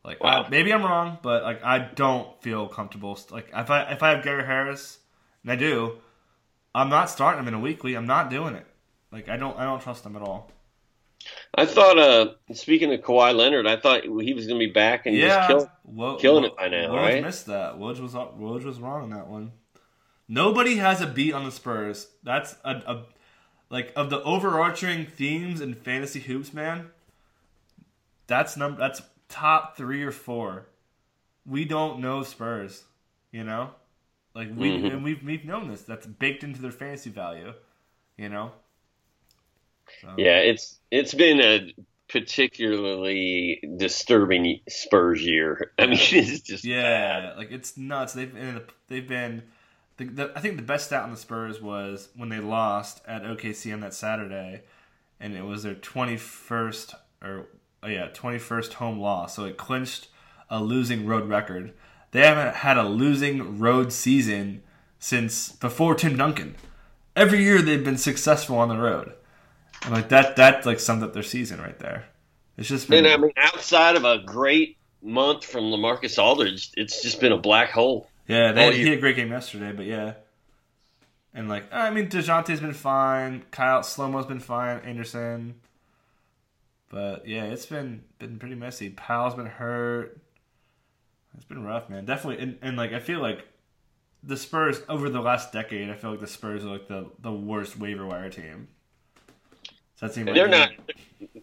[0.05, 0.45] Like, Wow.
[0.45, 3.19] I- maybe I'm wrong, but like, I don't feel comfortable.
[3.31, 4.99] Like, if I if I have Gary Harris,
[5.43, 5.99] and I do,
[6.75, 7.95] I'm not starting him in a weekly.
[7.95, 8.67] I'm not doing it.
[9.11, 10.51] Like, I don't I don't trust him at all.
[11.55, 11.99] I thought.
[11.99, 15.49] Uh, speaking of Kawhi Leonard, I thought he was going to be back and yeah,
[15.49, 16.17] just kill.
[16.19, 17.23] Killing it by now, Woj right?
[17.23, 17.75] missed that.
[17.79, 19.53] Woj was Woj was wrong on that one.
[20.29, 22.09] Nobody has a beat on the Spurs.
[22.23, 23.03] That's a, a
[23.71, 26.91] like of the overarching themes in fantasy hoops, man.
[28.27, 28.79] That's number.
[28.79, 30.67] That's top three or four.
[31.47, 32.85] We don't know Spurs,
[33.33, 33.71] you know,
[34.35, 34.93] like we Mhm.
[34.93, 35.83] and we've we've known this.
[35.83, 37.55] That's baked into their fantasy value,
[38.19, 38.53] you know.
[40.03, 41.75] So- Yeah, it's it's been a
[42.09, 45.73] particularly disturbing Spurs year.
[45.79, 46.83] I mean, it's just Yeah,
[47.31, 47.37] bad.
[47.39, 48.13] like it's nuts.
[48.15, 49.43] They've been, they've been.
[49.97, 53.23] The, the, I think the best stat on the Spurs was when they lost at
[53.25, 54.63] OKC on that Saturday,
[55.19, 57.47] and it was their twenty first or
[57.83, 59.35] oh yeah twenty first home loss.
[59.37, 60.09] So it clinched
[60.51, 61.73] a losing road record.
[62.13, 64.63] They haven't had a losing road season
[64.99, 66.55] since before Tim Duncan.
[67.17, 69.13] Every year they've been successful on the road,
[69.85, 72.07] and like that that like summed up their season right there.
[72.57, 77.03] It's just been And I mean, outside of a great month from LaMarcus Aldridge, it's
[77.03, 78.09] just been a black hole.
[78.27, 80.15] Yeah, they had, he had a great game yesterday, but yeah.
[81.33, 83.45] And like, I mean, Dejounte's been fine.
[83.51, 84.81] Kyle Slomo's been fine.
[84.81, 85.55] Anderson,
[86.91, 88.91] but yeah, it's been been pretty messy.
[88.91, 90.21] Powell's been hurt.
[91.37, 92.05] It's been rough, man.
[92.05, 93.47] Definitely, and, and like I feel like
[94.25, 97.33] the Spurs over the last decade, I feel like the Spurs are like the the
[97.33, 98.69] worst waiver wire team.
[100.01, 100.71] Does that seem They're not.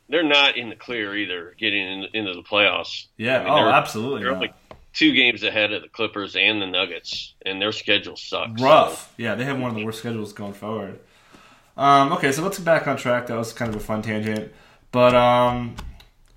[0.08, 3.08] They're not in the clear either, getting in, into the playoffs.
[3.18, 3.40] Yeah.
[3.40, 4.24] I mean, oh, they're- absolutely.
[4.24, 4.54] They're only
[4.94, 8.62] two games ahead of the Clippers and the Nuggets, and their schedule sucks.
[8.62, 9.14] rough.
[9.18, 11.00] Yeah, they have one of the worst schedules going forward.
[11.76, 13.28] Um, okay, so let's get back on track.
[13.28, 14.54] That was kind of a fun tangent.
[14.92, 15.76] But um,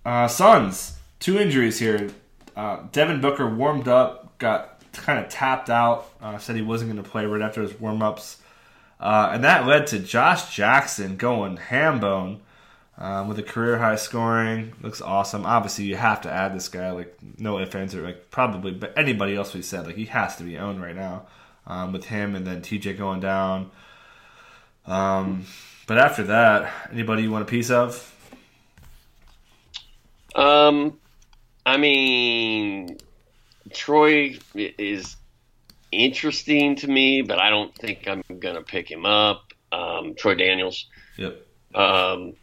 [0.05, 2.11] uh, Suns, two injuries here.
[2.57, 7.03] Uh, Devin Booker warmed up, got kind of tapped out, uh, said he wasn't going
[7.03, 8.39] to play right after his warm ups.
[9.01, 12.41] Uh, and that led to Josh Jackson going hambone
[12.99, 14.73] um, with a career high scoring.
[14.81, 15.47] Looks awesome.
[15.47, 16.91] Obviously, you have to add this guy.
[16.91, 20.43] Like no ands or like probably, but anybody else we said like he has to
[20.43, 21.27] be owned right now
[21.67, 23.71] um, with him and then TJ going down.
[24.87, 25.45] Um,
[25.87, 28.15] but after that, anybody you want a piece of?
[30.35, 30.99] Um,
[31.65, 32.99] I mean,
[33.73, 35.17] Troy is
[35.93, 39.53] interesting to me, but I don't think I'm gonna pick him up.
[39.73, 40.87] Um, Troy Daniels.
[41.17, 41.47] Yep.
[41.75, 42.35] Um,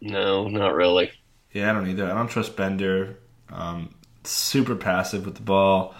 [0.00, 1.10] no, not really.
[1.52, 2.10] Yeah, I don't either.
[2.10, 3.18] I don't trust Bender.
[3.50, 3.94] Um,
[4.24, 5.94] super passive with the ball.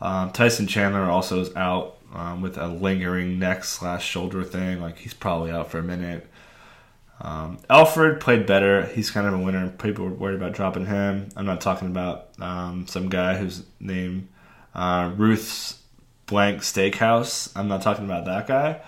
[0.00, 4.80] Um, Tyson Chandler also is out um, with a lingering neck slash shoulder thing.
[4.80, 6.26] Like he's probably out for a minute.
[7.24, 8.84] Um, Alfred played better.
[8.84, 9.70] He's kind of a winner.
[9.70, 11.30] People were worried about dropping him.
[11.34, 14.28] I'm not talking about um, some guy whose name
[14.74, 15.80] uh, Ruth's
[16.26, 17.50] Blank Steakhouse.
[17.56, 18.82] I'm not talking about that guy.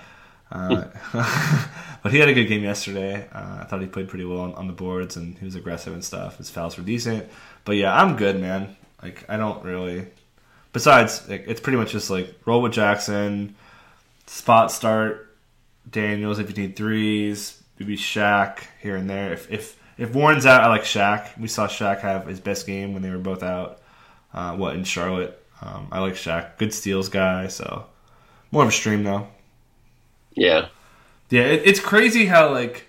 [0.53, 0.85] Uh,
[2.03, 3.27] but he had a good game yesterday.
[3.33, 5.95] Uh, I thought he played pretty well on, on, the boards and he was aggressive
[5.95, 6.37] and stuff.
[6.37, 7.27] His fouls were decent.
[7.65, 8.77] But yeah, I'm good, man.
[9.03, 10.07] Like I don't really.
[10.75, 13.57] Besides, it's pretty much just like roll with Jackson,
[14.27, 15.35] spot start
[15.91, 19.33] Daniels if you need threes, maybe Shaq here and there.
[19.33, 21.39] If if if Warren's out, I like Shaq.
[21.39, 23.81] We saw Shaq have his best game when they were both out.
[24.33, 25.43] Uh, what in Charlotte?
[25.61, 26.59] Um, I like Shaq.
[26.59, 27.49] Good steals guy.
[27.49, 27.87] So
[28.51, 29.29] more of a stream though.
[30.35, 30.69] Yeah.
[31.31, 32.87] Yeah, it, it's crazy how like,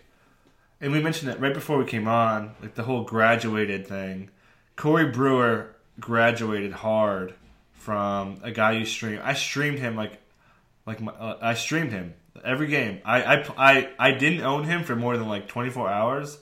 [0.79, 4.29] and we mentioned it right before we came on, like the whole graduated thing.
[4.75, 7.33] Corey Brewer graduated hard
[7.73, 9.19] from a guy you stream.
[9.23, 10.21] I streamed him like,
[10.85, 13.01] like my, uh, I streamed him every game.
[13.05, 16.37] I, I I I didn't own him for more than like 24 hours,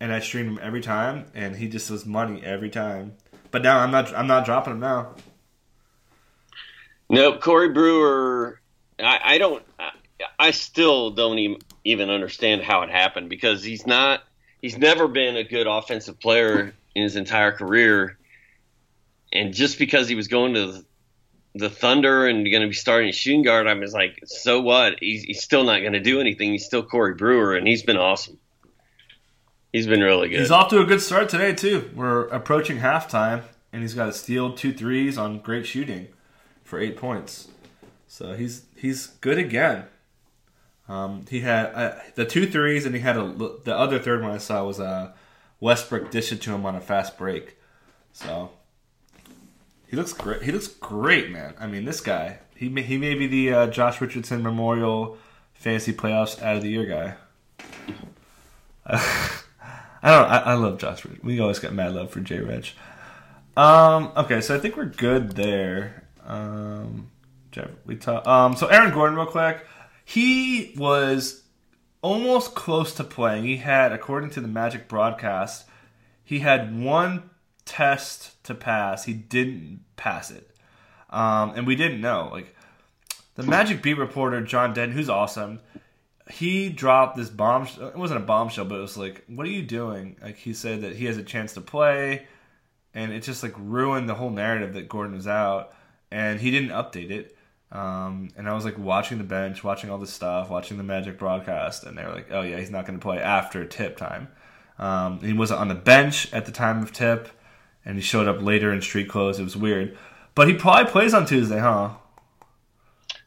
[0.00, 3.14] and I streamed him every time, and he just was money every time.
[3.50, 5.14] But now I'm not I'm not dropping him now.
[7.08, 8.58] Nope, Corey Brewer.
[8.98, 9.62] I, I don't.
[10.38, 14.22] I still don't even, even understand how it happened because he's not.
[14.62, 18.16] He's never been a good offensive player in his entire career,
[19.32, 20.84] and just because he was going to
[21.54, 24.96] the Thunder and going to be starting shooting guard, I was like, so what?
[25.00, 26.52] He's, he's still not going to do anything.
[26.52, 28.38] He's still Corey Brewer, and he's been awesome.
[29.72, 30.40] He's been really good.
[30.40, 31.90] He's off to a good start today too.
[31.94, 36.08] We're approaching halftime, and he's got a steal, two threes on great shooting
[36.62, 37.48] for eight points.
[38.06, 39.84] So he's he's good again.
[40.88, 43.32] Um, he had uh, the two threes, and he had a
[43.64, 45.12] the other third one I saw was uh,
[45.60, 47.56] Westbrook dish it to him on a fast break.
[48.12, 48.50] So
[49.92, 50.42] he looks great.
[50.42, 51.52] He looks great, man.
[51.60, 55.18] I mean, this guy he may, he may be the uh, Josh Richardson Memorial
[55.52, 57.14] Fantasy Playoffs Out of the Year guy.
[58.86, 60.30] I don't.
[60.30, 61.04] I, I love Josh.
[61.22, 62.38] We always get mad love for J.
[62.38, 62.74] Rich.
[63.54, 64.12] Um.
[64.16, 66.04] Okay, so I think we're good there.
[66.24, 67.10] Um.
[67.84, 68.26] We talk.
[68.26, 68.56] Um.
[68.56, 69.66] So Aaron Gordon, real quick.
[70.06, 71.42] He was
[72.00, 73.44] almost close to playing.
[73.44, 75.66] He had, according to the Magic broadcast,
[76.24, 77.28] he had one
[77.64, 79.04] test to pass.
[79.04, 80.50] He didn't pass it,
[81.10, 82.28] um, and we didn't know.
[82.32, 82.54] Like
[83.34, 85.60] the Magic beat reporter John Denton, who's awesome.
[86.30, 87.66] He dropped this bomb.
[87.80, 90.82] It wasn't a bombshell, but it was like, "What are you doing?" Like he said
[90.82, 92.26] that he has a chance to play,
[92.94, 95.74] and it just like ruined the whole narrative that Gordon was out,
[96.10, 97.36] and he didn't update it.
[97.72, 101.18] Um, and I was like watching the bench, watching all this stuff, watching the Magic
[101.18, 104.28] broadcast, and they were like, "Oh yeah, he's not going to play after tip time."
[104.78, 107.28] Um, he wasn't on the bench at the time of tip,
[107.84, 109.38] and he showed up later in street clothes.
[109.38, 109.96] It was weird,
[110.34, 111.90] but he probably plays on Tuesday, huh?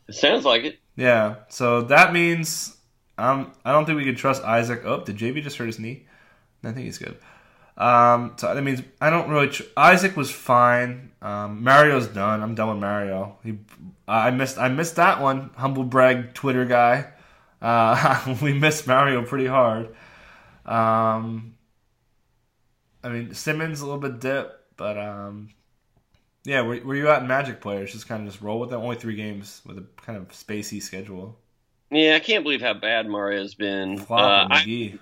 [0.08, 0.80] It sounds like it.
[0.96, 2.76] Yeah, so that means
[3.18, 4.82] um, I don't think we can trust Isaac.
[4.86, 6.06] Oh, did JV just hurt his knee?
[6.64, 7.18] I think he's good.
[7.78, 9.50] Um, so that means I don't really.
[9.50, 11.12] Tr- Isaac was fine.
[11.22, 12.42] Um, Mario's done.
[12.42, 13.38] I'm done with Mario.
[13.44, 13.58] He,
[14.08, 14.58] I missed.
[14.58, 15.52] I missed that one.
[15.56, 17.12] Humble brag Twitter guy.
[17.62, 19.96] Uh, we missed Mario pretty hard.
[20.66, 21.55] Um,
[23.06, 25.50] I mean Simmons a little bit dip, but um,
[26.44, 26.62] yeah.
[26.62, 27.92] Were, were you out in Magic players?
[27.92, 28.76] Just kind of just roll with it.
[28.76, 31.38] Only three games with a kind of spacey schedule.
[31.92, 34.00] Yeah, I can't believe how bad Mario's been.
[34.00, 35.00] Flop uh, I,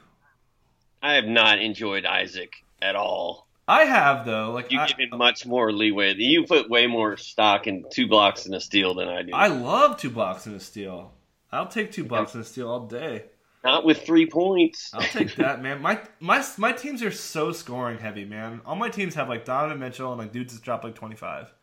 [1.01, 3.47] I have not enjoyed Isaac at all.
[3.69, 4.51] I have though.
[4.51, 6.13] Like you I, give him much more leeway.
[6.17, 9.31] You put way more stock in two blocks in a steal than I do.
[9.33, 11.13] I love two blocks in a steal.
[11.53, 13.25] I'll take two blocks in a steal all day.
[13.63, 14.91] Not with three points.
[14.93, 15.81] I'll take that, man.
[15.81, 18.61] My my my teams are so scoring heavy, man.
[18.65, 21.53] All my teams have like Donovan Mitchell and like dudes just drop like twenty five.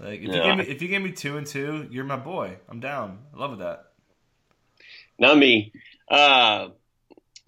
[0.00, 0.36] Like if yeah.
[0.36, 2.56] you give me if you give me two and two, you're my boy.
[2.68, 3.18] I'm down.
[3.34, 3.92] I love that.
[5.18, 5.72] Not me.
[6.10, 6.68] Uh,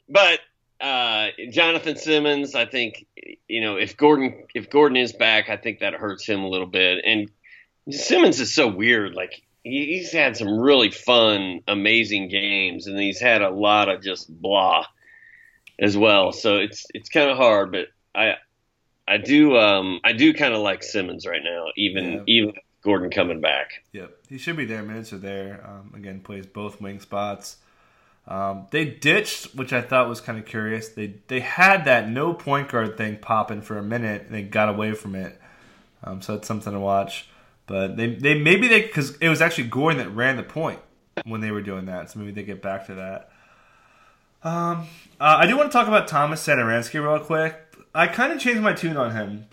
[0.09, 0.41] but
[0.81, 3.07] uh, Jonathan Simmons, I think
[3.49, 6.67] you know if Gordon if Gordon is back, I think that hurts him a little
[6.67, 7.03] bit.
[7.05, 7.31] And
[7.91, 9.15] Simmons is so weird.
[9.15, 14.29] Like he's had some really fun, amazing games, and he's had a lot of just
[14.29, 14.87] blah
[15.79, 16.33] as well.
[16.33, 18.35] So it's it's kind of hard, but I
[19.07, 22.23] I do um I do kind of like Simmons right now, even yeah.
[22.27, 22.53] even
[22.83, 23.85] Gordon coming back.
[23.93, 24.83] Yep, he should be there.
[24.83, 25.65] Minutes are there.
[25.67, 27.59] Um, again, plays both wing spots.
[28.27, 30.89] Um, they ditched, which I thought was kind of curious.
[30.89, 34.69] They they had that no point guard thing popping for a minute, and they got
[34.69, 35.41] away from it.
[36.05, 37.29] Um, so it's something to watch.
[37.67, 40.81] But they they maybe they because it was actually Gordon that ran the point
[41.25, 42.11] when they were doing that.
[42.11, 43.31] So maybe they get back to that.
[44.45, 44.89] Um,
[45.21, 47.57] uh, I do want to talk about Thomas Satoransky real quick.
[47.95, 49.47] I kind of changed my tune on him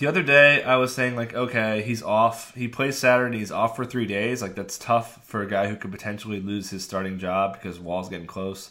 [0.00, 2.54] the other day I was saying like, okay, he's off.
[2.54, 3.38] He plays Saturday.
[3.38, 4.40] He's off for three days.
[4.40, 8.08] Like that's tough for a guy who could potentially lose his starting job because Wall's
[8.08, 8.70] getting close.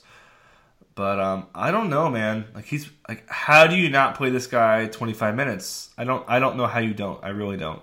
[0.96, 2.46] But um, I don't know, man.
[2.56, 5.92] Like he's like, how do you not play this guy 25 minutes?
[6.00, 6.28] I don't.
[6.28, 7.24] I don't know how you don't.
[7.24, 7.82] I really don't.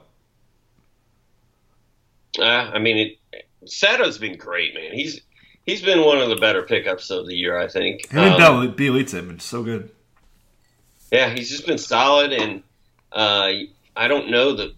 [2.39, 4.93] Uh, I mean, it, Sato's been great, man.
[4.93, 5.21] He's
[5.65, 8.09] he's been one of the better pickups of the year, I think.
[8.09, 9.91] Him and um, Bjelica have been so good.
[11.13, 12.63] Yeah, he's just been solid, and
[13.13, 13.51] uh,
[13.95, 14.75] I don't know that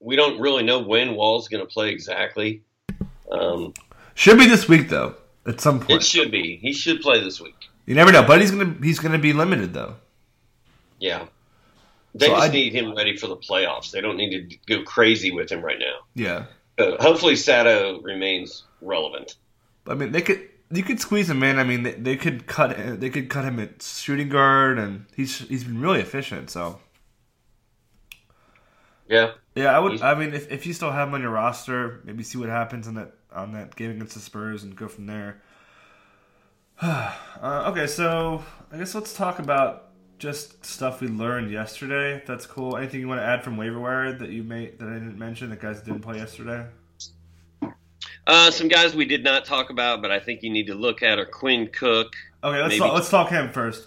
[0.00, 2.62] we don't really know when Wall's going to play exactly.
[3.30, 3.74] Um,
[4.14, 5.14] should be this week though.
[5.46, 6.56] At some point, it should be.
[6.56, 7.54] He should play this week.
[7.86, 9.96] You never know, but he's gonna he's gonna be limited though.
[10.98, 11.26] Yeah,
[12.14, 13.90] they so just I, need him ready for the playoffs.
[13.90, 15.98] They don't need to go crazy with him right now.
[16.14, 16.46] Yeah.
[16.78, 19.36] Uh, hopefully, Sato remains relevant.
[19.86, 21.58] I mean, they could you could squeeze him in.
[21.58, 25.38] I mean, they, they could cut they could cut him at shooting guard, and he's
[25.40, 26.50] he's been really efficient.
[26.50, 26.80] So
[29.08, 29.32] yeah.
[29.54, 30.02] Yeah, I would.
[30.02, 32.88] I mean, if, if you still have him on your roster, maybe see what happens
[32.88, 35.42] on that on that game against the Spurs and go from there.
[36.82, 38.42] uh, okay, so
[38.72, 39.83] I guess let's talk about
[40.24, 42.22] just stuff we learned yesterday.
[42.26, 42.78] That's cool.
[42.78, 45.50] Anything you want to add from waiver wire that you made that I didn't mention?
[45.50, 46.66] that guys didn't play yesterday.
[48.26, 51.02] Uh, some guys we did not talk about, but I think you need to look
[51.02, 52.14] at are Quinn Cook.
[52.42, 53.86] Okay, let's talk, let's talk him first.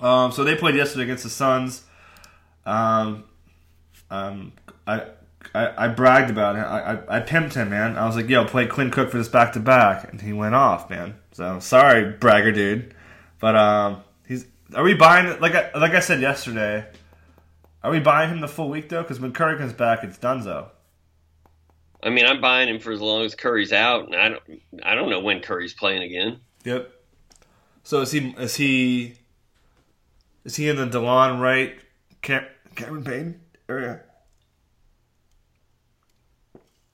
[0.00, 1.84] Um, so they played yesterday against the Suns.
[2.64, 3.22] Um,
[4.10, 4.52] um,
[4.84, 5.04] I,
[5.54, 6.62] I, I bragged about it.
[6.62, 7.96] I, I, I pimped him, man.
[7.96, 10.56] I was like, "Yo, play Quinn Cook for this back to back," and he went
[10.56, 11.14] off, man.
[11.30, 12.94] So sorry, bragger dude,
[13.38, 14.02] but um.
[14.74, 16.86] Are we buying like I, like I said yesterday?
[17.82, 19.02] Are we buying him the full week though?
[19.02, 20.68] Because when Curry comes back, it's Dunzo.
[22.02, 24.42] I mean, I'm buying him for as long as Curry's out, and I don't,
[24.82, 26.40] I don't know when Curry's playing again.
[26.64, 26.90] Yep.
[27.84, 28.34] So is he?
[28.38, 29.14] Is he?
[30.44, 31.76] Is he in the Delon Wright,
[32.22, 32.44] Cam,
[32.74, 33.40] Cameron Payne?
[33.68, 34.00] area.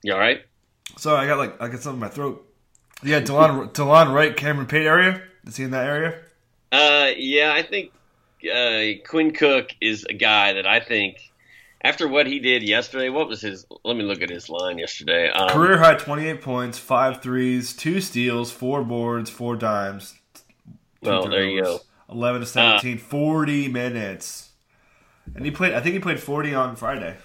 [0.03, 0.41] You all right?
[0.97, 2.45] So I got like I got something in my throat.
[3.03, 5.21] Yeah, Delon Delon Wright, Cameron Payne area.
[5.45, 6.22] Is he in that area?
[6.73, 7.91] Uh, yeah, I think
[8.51, 11.31] uh, Quinn Cook is a guy that I think
[11.81, 13.09] after what he did yesterday.
[13.09, 13.67] What was his?
[13.83, 15.29] Let me look at his line yesterday.
[15.29, 20.19] Um, Career high twenty eight points, five threes, two steals, four boards, four dimes.
[21.03, 21.79] Well, there you go.
[22.09, 24.49] Eleven to 17, uh, 40 minutes.
[25.35, 25.73] And he played.
[25.73, 27.17] I think he played forty on Friday.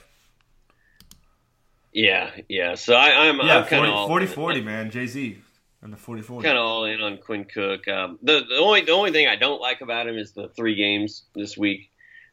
[1.90, 2.74] Yeah, yeah.
[2.74, 4.90] So I, am yeah, I'm 40, all 40, 40 man.
[4.90, 5.38] Jay Z
[5.82, 6.46] and the 40 40.
[6.46, 7.86] Kind of all in on Quinn Cook.
[7.88, 10.74] Um, the the only the only thing I don't like about him is the three
[10.74, 11.90] games this week.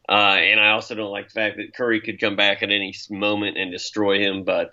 [0.08, 2.94] Uh, and I also don't like the fact that Curry could come back at any
[3.10, 4.44] moment and destroy him.
[4.44, 4.72] But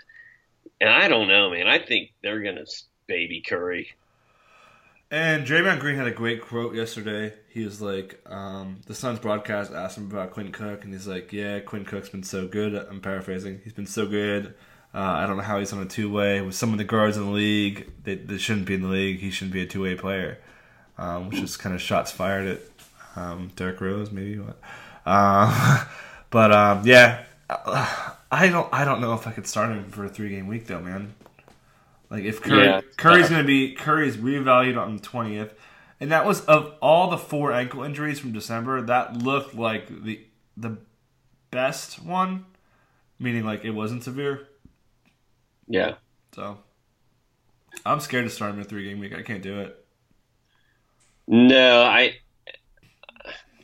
[0.80, 1.68] and I don't know, man.
[1.68, 2.64] I think they're gonna
[3.06, 3.94] baby Curry.
[5.10, 7.34] And Draymond Green had a great quote yesterday.
[7.50, 11.34] He was like, um, the Suns broadcast asked him about Quinn Cook, and he's like,
[11.34, 13.60] "Yeah, Quinn Cook's been so good." I'm paraphrasing.
[13.62, 14.54] He's been so good.
[14.94, 17.16] Uh, I don't know how he's on a two way with some of the guards
[17.16, 17.90] in the league.
[18.04, 19.20] They, they shouldn't be in the league.
[19.20, 20.38] He shouldn't be a two way player,
[20.98, 22.60] um, which is kind of shots fired at
[23.16, 24.38] um, Derrick Rose, maybe.
[24.38, 24.58] What?
[25.06, 25.84] Uh,
[26.30, 30.08] but um, yeah, I don't I don't know if I could start him for a
[30.08, 31.14] three game week though, man.
[32.10, 32.80] Like if Curry, yeah.
[32.96, 35.54] Curry's going to be Curry's revalued on the twentieth,
[36.00, 40.20] and that was of all the four ankle injuries from December, that looked like the
[40.56, 40.76] the
[41.50, 42.44] best one,
[43.18, 44.46] meaning like it wasn't severe.
[45.72, 45.94] Yeah.
[46.34, 46.58] So
[47.86, 49.14] I'm scared to start him a three game week.
[49.14, 49.84] I can't do it.
[51.26, 52.14] No, I,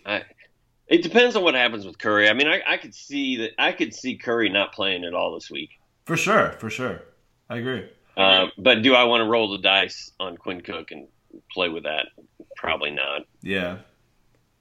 [0.07, 0.23] I.
[0.87, 2.31] It depends on what happens with Curry.
[2.31, 5.35] I mean, I, I could see that I could see Curry not playing at all
[5.35, 5.71] this week.
[6.07, 7.03] For sure, for sure,
[7.51, 7.91] I agree.
[8.17, 11.09] Uh, but do I want to roll the dice on Quinn Cook and
[11.53, 12.07] play with that?
[12.57, 13.27] Probably not.
[13.43, 13.79] Yeah.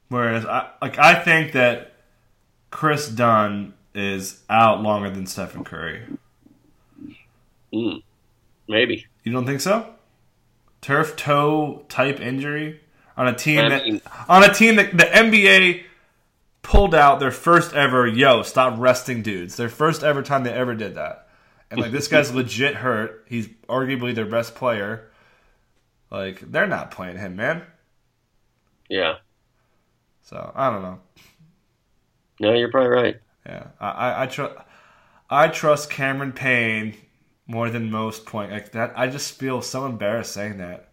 [0.09, 1.93] Whereas, I like I think that
[2.71, 6.01] Kris Dunn is out longer than Stephen Curry.
[7.73, 8.01] Mm,
[8.67, 9.05] maybe.
[9.23, 9.93] You don't think so?
[10.81, 12.81] Turf toe type injury
[13.15, 15.83] on a team I mean, that on a team that the NBA
[16.61, 19.55] pulled out their first ever yo stop resting dudes.
[19.55, 21.27] Their first ever time they ever did that
[21.69, 23.25] and like this guy's legit hurt.
[23.27, 25.09] He's arguably their best player.
[26.09, 27.63] Like they're not playing him, man.
[28.89, 29.15] Yeah.
[30.23, 30.99] So I don't know.
[32.39, 33.19] No, you're probably right.
[33.45, 34.55] Yeah, I I, I trust
[35.29, 36.95] I trust Cameron Payne
[37.47, 38.93] more than most point like that.
[38.95, 40.89] I just feel so embarrassed saying that.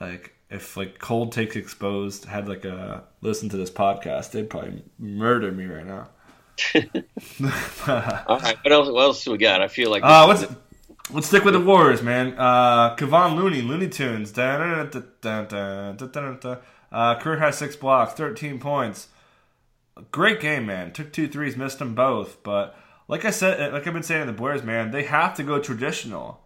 [0.00, 4.82] Like if like cold takes exposed had like a listen to this podcast, they'd probably
[4.98, 6.08] murder me right now.
[8.26, 8.88] All right, what else?
[8.88, 9.60] What else do we got?
[9.60, 10.46] I feel like uh, let's
[11.10, 12.34] let's stick with the Warriors, man.
[12.36, 14.88] Uh, Kevon Looney, Looney Tunes, uh,
[17.20, 19.08] career high six blocks, thirteen points.
[20.10, 20.92] great game, man.
[20.92, 22.42] Took two threes, missed them both.
[22.42, 22.76] But
[23.08, 25.58] like I said, like I've been saying to the Bears, man, they have to go
[25.58, 26.40] traditional.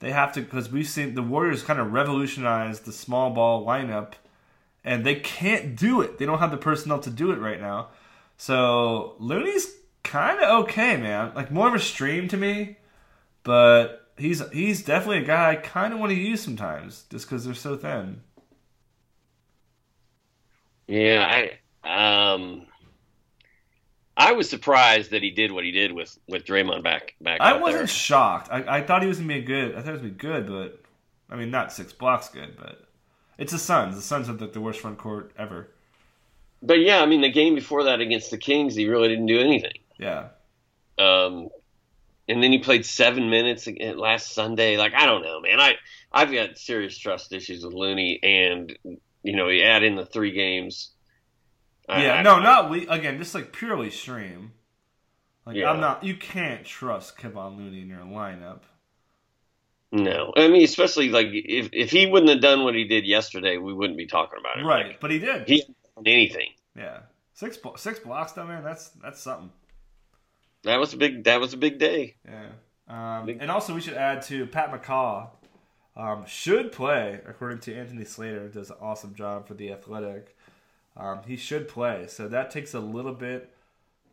[0.00, 4.14] They have to because we've seen the Warriors kind of revolutionize the small ball lineup,
[4.84, 6.18] and they can't do it.
[6.18, 7.88] They don't have the personnel to do it right now.
[8.36, 9.68] So Looney's
[10.04, 11.32] kind of okay, man.
[11.34, 12.78] Like more of a stream to me,
[13.44, 17.44] but he's he's definitely a guy I kind of want to use sometimes, just because
[17.44, 18.22] they're so thin.
[20.86, 21.48] Yeah,
[21.84, 22.66] I um,
[24.18, 27.40] I was surprised that he did what he did with with Draymond back back.
[27.40, 27.86] I wasn't there.
[27.86, 28.48] shocked.
[28.50, 29.76] I, I thought he was gonna be good.
[29.76, 30.82] I thought he was gonna be good, but
[31.30, 32.84] I mean, not six blocks good, but
[33.38, 33.94] it's the Suns.
[33.94, 35.68] The Suns have the, the worst front court ever.
[36.60, 39.38] But yeah, I mean, the game before that against the Kings, he really didn't do
[39.38, 39.78] anything.
[39.98, 40.28] Yeah,
[40.98, 41.48] Um,
[42.28, 44.76] and then he played seven minutes last Sunday.
[44.76, 45.60] Like I don't know, man.
[45.60, 45.74] I
[46.12, 48.76] I've got serious trust issues with Looney, and
[49.22, 50.90] you know, you add in the three games.
[51.88, 52.14] I- yeah.
[52.14, 53.18] I- no, not we again.
[53.18, 54.52] Just like purely stream.
[55.46, 55.70] Like Yeah.
[55.70, 56.04] I'm not.
[56.04, 58.60] You can't trust Kevon Looney in your lineup.
[59.92, 60.32] no.
[60.36, 63.72] I mean, especially like if if he wouldn't have done what he did yesterday, we
[63.72, 64.64] wouldn't be talking about it.
[64.64, 65.48] Right, Like, but he did.
[65.48, 65.62] he
[66.04, 66.50] anything.
[66.76, 67.00] yeah,
[67.32, 68.62] six six blocks though, man.
[68.62, 69.50] That's that's something.
[70.64, 71.24] That was a big.
[71.24, 72.16] That was a big day.
[72.26, 72.48] Yeah.
[72.88, 75.28] Um, Big- and also, we should add to Pat McCaw
[75.96, 80.36] um, should play, according to Anthony Slater, does an awesome job for the Athletic.
[80.98, 83.54] Um, he should play, so that takes a little bit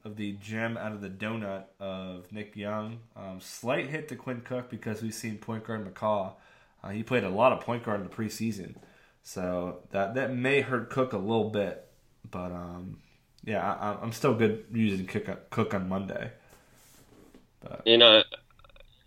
[0.03, 2.99] of the gem out of the donut of Nick Young.
[3.15, 6.33] Um, slight hit to Quinn Cook because we've seen point guard McCaw.
[6.83, 8.75] Uh, he played a lot of point guard in the preseason,
[9.23, 11.87] so that that may hurt Cook a little bit.
[12.29, 12.99] But um,
[13.43, 16.31] yeah, I, I'm still good using Cook, Cook on Monday.
[17.85, 18.23] And uh,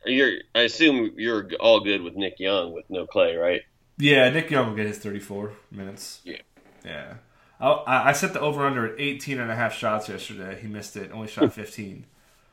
[0.05, 0.33] you're.
[0.55, 3.63] I assume you're all good with Nick Young with no Clay, right?
[3.99, 6.21] Yeah, Nick Young will get his 34 minutes.
[6.25, 6.37] Yeah.
[6.85, 7.15] Yeah.
[7.61, 10.59] I, I I set the over under at 18 and a half shots yesterday.
[10.61, 12.05] He missed it, only shot 15.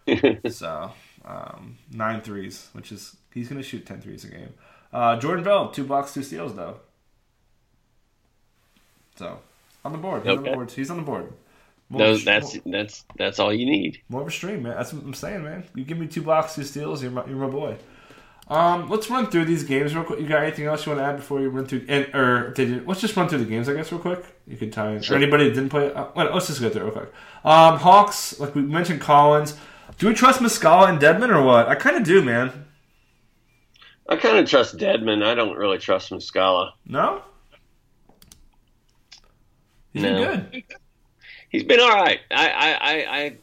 [0.50, 0.92] so,
[1.26, 4.54] um, nine threes, which is, he's going to shoot 10 threes a game.
[4.94, 6.78] Uh, Jordan Bell, two blocks, two steals, though.
[9.18, 9.40] So,
[9.84, 10.24] on the board.
[10.24, 10.72] He's on the board.
[10.72, 11.34] He's on the board.
[11.90, 14.02] Those, sh- that's that's that's all you need.
[14.10, 14.76] more of a stream, man.
[14.76, 15.64] That's what I'm saying, man.
[15.76, 17.78] You give me two blocks, two steals, you're my, you're my boy.
[18.48, 20.20] Um, let's run through these games real quick.
[20.20, 21.86] You got anything else you want to add before you run through?
[21.88, 22.84] And or did you?
[22.86, 24.24] Let's just run through the games, I guess, real quick.
[24.46, 25.02] You could tie in.
[25.02, 25.16] Sure.
[25.16, 25.92] Or anybody that didn't play.
[25.92, 27.12] Uh, well, let's just go through real quick.
[27.44, 29.58] Um, Hawks, like we mentioned, Collins.
[29.98, 31.68] Do we trust Muscala and Dedmon or what?
[31.68, 32.66] I kind of do, man.
[34.08, 35.24] I kind of trust Dedmon.
[35.24, 36.72] I don't really trust Muscala.
[36.86, 37.24] No.
[39.94, 40.64] He's been good.
[41.50, 42.20] He's been all right.
[42.30, 43.38] I, I, I, I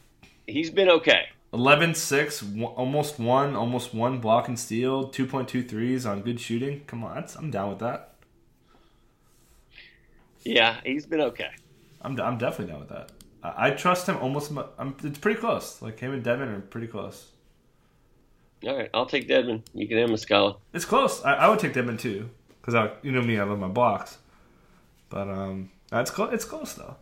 [0.47, 1.25] he's been okay.
[1.53, 2.45] 11 6,
[2.77, 6.83] almost one, almost one block and steal, 2.2 threes on good shooting.
[6.87, 8.15] Come on, that's, I'm down with that.
[10.45, 11.51] Yeah, he's been okay.
[12.01, 13.11] I'm, I'm definitely down with that.
[13.43, 14.51] I, I trust him almost.
[14.79, 15.83] I'm, it's pretty close.
[15.83, 17.29] Like him and Devin are pretty close.
[18.67, 19.63] All right, I'll take Dedmon.
[19.75, 20.57] You can have Muscala.
[20.73, 21.23] It's close.
[21.25, 22.31] I, I would take Devin too,
[22.61, 24.19] because I, you know me, I love my blocks.
[25.11, 26.33] But um, it's close.
[26.33, 26.97] It's close though.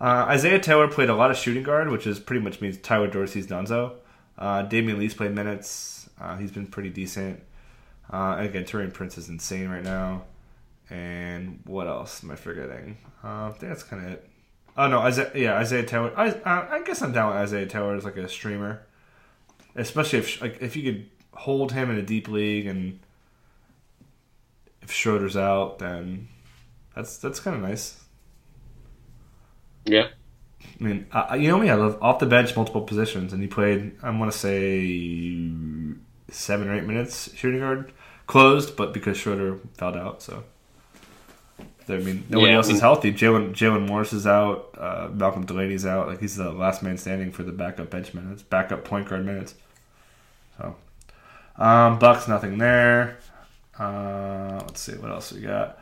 [0.00, 3.08] Uh, Isaiah Taylor played a lot of shooting guard, which is pretty much means Tyler
[3.08, 3.94] Dorsey's Donzo.
[4.38, 6.08] Uh, Damion Lee's played minutes.
[6.18, 7.42] Uh, he's been pretty decent.
[8.10, 10.22] Uh, again, Taurean Prince is insane right now.
[10.88, 12.96] And what else am I forgetting?
[13.22, 14.28] Uh, I think that's kind of it.
[14.76, 16.12] Oh no, Isaiah, yeah, Isaiah Taylor.
[16.16, 18.82] I, uh, I guess I'm down with Isaiah Taylor as like a streamer,
[19.76, 22.98] especially if like if you could hold him in a deep league and
[24.82, 26.28] if Schroeder's out, then
[26.94, 27.99] that's that's kind of nice.
[29.84, 30.08] Yeah,
[30.80, 33.48] I mean, I, you know me, I love off the bench multiple positions, and he
[33.48, 33.96] played.
[34.02, 35.92] I want to say
[36.30, 37.92] seven or eight minutes shooting guard,
[38.26, 40.44] closed, but because Schroeder fouled out, so.
[41.88, 43.12] I mean, nobody Yeah, I else is healthy.
[43.12, 44.74] Jaylen Jaylen Morris is out.
[44.78, 46.06] Uh, Malcolm Delaney's out.
[46.06, 49.54] Like he's the last man standing for the backup bench minutes, backup point guard minutes.
[50.56, 50.76] So,
[51.56, 53.18] um, Bucks nothing there.
[53.78, 55.78] Uh, let's see what else we got.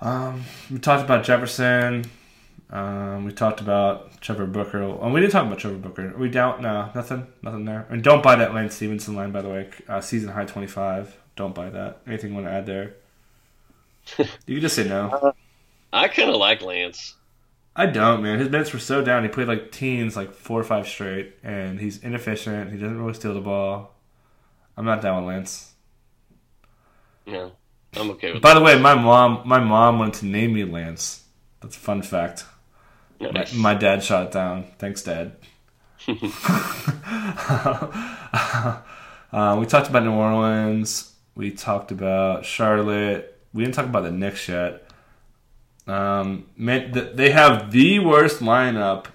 [0.00, 2.10] Um, we talked about Jefferson.
[2.70, 4.82] Um, we talked about Trevor Booker.
[4.82, 6.14] Oh, we didn't talk about Trevor Booker.
[6.16, 6.62] We down?
[6.62, 7.86] No, nothing, nothing there.
[7.90, 9.70] And don't buy that Lance Stephenson line, by the way.
[9.88, 11.16] Uh, season high twenty five.
[11.36, 12.00] Don't buy that.
[12.06, 12.94] Anything you want to add there?
[14.46, 15.34] you can just say no.
[15.92, 17.14] I kind of like Lance.
[17.76, 18.38] I don't, man.
[18.38, 19.24] His minutes were so down.
[19.24, 22.72] He played like teens, like four or five straight, and he's inefficient.
[22.72, 23.94] He doesn't really steal the ball.
[24.76, 25.72] I'm not down with Lance.
[27.26, 27.52] No,
[27.94, 31.24] I'm okay with By the way, my mom, my mom wanted to name me Lance.
[31.60, 32.44] That's a fun fact.
[33.20, 33.54] My, Nice.
[33.54, 34.64] my dad shot it down.
[34.78, 35.36] Thanks, Dad.
[39.32, 41.12] uh, we talked about New Orleans.
[41.34, 43.38] We talked about Charlotte.
[43.52, 44.88] We didn't talk about the Knicks yet.
[45.86, 49.06] Um, man, they have the worst lineup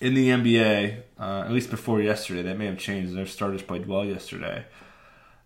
[0.00, 2.42] in the NBA, uh, at least before yesterday.
[2.42, 3.14] That may have changed.
[3.16, 4.64] Their starters played well yesterday.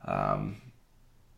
[0.04, 0.60] Um,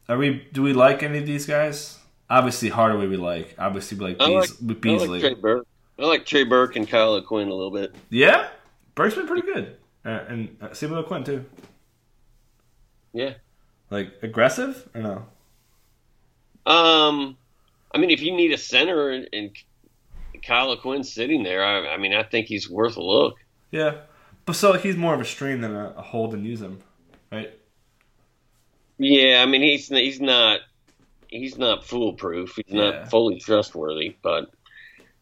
[0.08, 0.46] are we?
[0.52, 1.98] Do we like any of these guys?
[2.30, 3.54] Obviously, Hardaway we like.
[3.58, 5.08] Obviously, we like, I Beas- like, I Beasley.
[5.08, 5.66] like Trey Burke.
[5.98, 7.94] I like Trey Burke and Kyle O'Quinn a little bit.
[8.10, 8.48] yeah,
[8.94, 11.44] Burke's been pretty good, uh, and uh, same with Quinn too.
[13.12, 13.34] Yeah.
[13.90, 15.26] Like aggressive or no?
[16.66, 17.36] Um,
[17.94, 19.50] I mean, if you need a center and, and
[20.42, 23.36] Kyle O'Quinn sitting there, I, I mean, I think he's worth a look.
[23.70, 23.94] Yeah,
[24.44, 26.80] but so he's more of a stream than a, a hold and use him,
[27.32, 27.50] right?
[28.98, 30.60] Yeah, I mean, he's he's not
[31.28, 32.56] he's not foolproof.
[32.56, 32.90] He's Yeah.
[32.90, 34.50] not fully trustworthy, but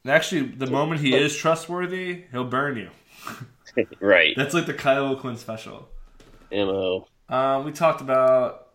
[0.06, 2.90] And actually, the moment he is trustworthy, he'll burn you.
[4.00, 4.34] right.
[4.36, 5.88] That's like the Kyle O'Quinn special.
[6.52, 7.08] Mo.
[7.28, 8.68] Um, we talked about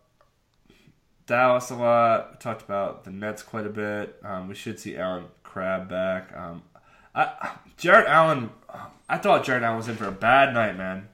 [1.28, 2.32] Dallas a lot.
[2.32, 4.20] We talked about the Nets quite a bit.
[4.26, 6.36] Um, we should see Allen Crabbe back.
[6.36, 6.64] Um,
[7.16, 8.50] I, Jarrett Allen,
[9.08, 11.08] I thought Jarrett Allen was in for a bad night, man.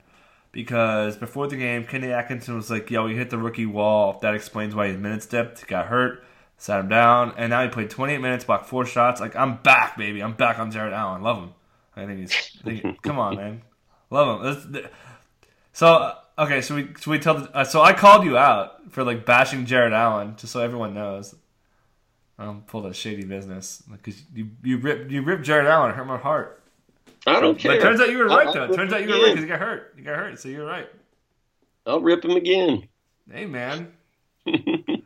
[0.51, 4.17] Because before the game, Kenny Atkinson was like, "Yo, he hit the rookie wall.
[4.23, 5.59] That explains why his minutes dipped.
[5.59, 6.23] He got hurt,
[6.57, 9.21] sat him down, and now he played 28 minutes, blocked four shots.
[9.21, 10.21] Like, I'm back, baby.
[10.21, 11.21] I'm back on Jarrett Allen.
[11.21, 11.53] Love him.
[11.95, 12.31] I think he's.
[12.61, 13.61] I think, come on, man.
[14.09, 14.71] Love him.
[14.71, 14.91] That's-
[15.73, 18.91] so uh, okay, so we so we tell the, uh, so I called you out
[18.91, 21.35] for like bashing Jarrett Allen just so everyone knows.
[22.39, 26.07] I'm full of shady business because you you rip you ripped Jarrett Allen, it hurt
[26.07, 26.63] my heart.
[27.27, 27.73] I don't care.
[27.73, 28.75] But it turns out you were right I'll though.
[28.75, 29.93] turns out you were right because you got hurt.
[29.97, 30.87] You got hurt, so you're right.
[31.85, 32.87] I'll rip him again.
[33.31, 33.91] Hey man,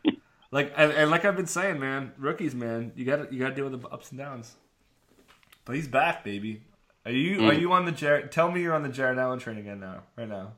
[0.51, 3.49] like and, and like I've been saying, man, rookies, man, you got to you got
[3.49, 4.55] to deal with the ups and downs.
[5.65, 6.61] But he's back, baby.
[7.05, 7.59] Are you are Mm.
[7.61, 8.31] you on the Jared?
[8.31, 10.53] Tell me you're on the Jarrett Allen train again now, right now.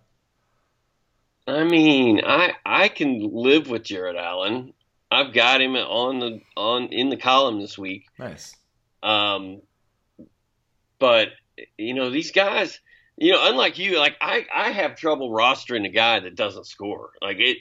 [1.48, 4.74] I mean, I I can live with Jarrett Allen.
[5.12, 8.06] I've got him on the on in the column this week.
[8.18, 8.56] Nice.
[9.04, 9.62] Um,
[11.00, 11.30] but
[11.78, 12.80] you know these guys,
[13.18, 17.12] you know, unlike you, like I I have trouble rostering a guy that doesn't score.
[17.22, 17.58] Like it,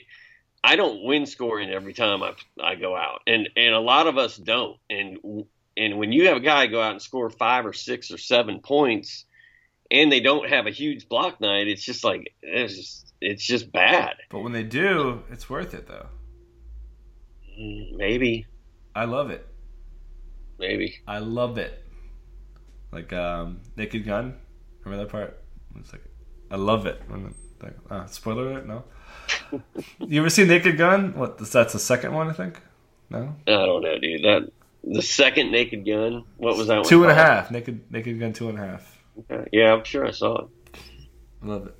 [0.63, 4.17] I don't win scoring every time I I go out, and and a lot of
[4.17, 4.77] us don't.
[4.89, 5.17] And
[5.75, 8.59] and when you have a guy go out and score five or six or seven
[8.61, 9.25] points,
[9.91, 13.71] and they don't have a huge block night, it's just like it's just it's just
[13.71, 14.15] bad.
[14.29, 16.07] But when they do, it's worth it though.
[17.59, 18.45] Mm, Maybe,
[18.95, 19.45] I love it.
[20.59, 20.95] maybe.
[21.07, 21.83] I love it.
[22.91, 24.35] Like um, Naked Gun.
[24.83, 25.41] Remember that part?
[25.77, 26.03] It's like
[26.51, 27.01] I love it.
[27.61, 28.67] Like, uh, spoiler alert?
[28.67, 28.83] No.
[29.99, 31.13] You ever seen Naked Gun?
[31.15, 31.37] What?
[31.37, 32.59] That's the second one, I think.
[33.09, 33.35] No.
[33.47, 34.23] I don't know, dude.
[34.23, 34.51] That
[34.83, 36.23] the second Naked Gun.
[36.37, 36.85] What was that one?
[36.85, 37.27] Two and a called?
[37.27, 37.51] half.
[37.51, 38.33] Naked Naked Gun.
[38.33, 39.03] Two and a half.
[39.19, 39.47] Okay.
[39.51, 40.47] Yeah, I'm sure I saw it.
[41.43, 41.75] I love it.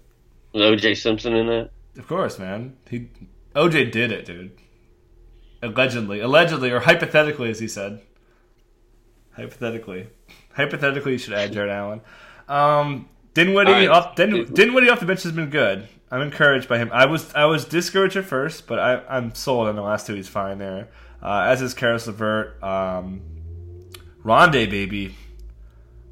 [0.53, 0.95] Was O.J.
[0.95, 1.71] Simpson in that?
[1.97, 2.75] Of course, man.
[2.89, 3.09] He
[3.55, 4.51] OJ did it, dude.
[5.61, 8.01] Allegedly, allegedly, or hypothetically, as he said.
[9.35, 10.07] Hypothetically,
[10.53, 12.01] hypothetically, you should add Jarrett Allen.
[12.47, 13.87] Um, Dinwiddie right.
[13.87, 15.87] off Din, Dinwiddie off the bench has been good.
[16.13, 16.91] I'm encouraged by him.
[16.93, 20.13] I was I was discouraged at first, but I, I'm sold on the last two.
[20.13, 20.89] He's fine there.
[21.23, 22.61] Uh, as is Caris LeVert.
[22.61, 23.23] Um,
[24.23, 25.15] Rondae, baby.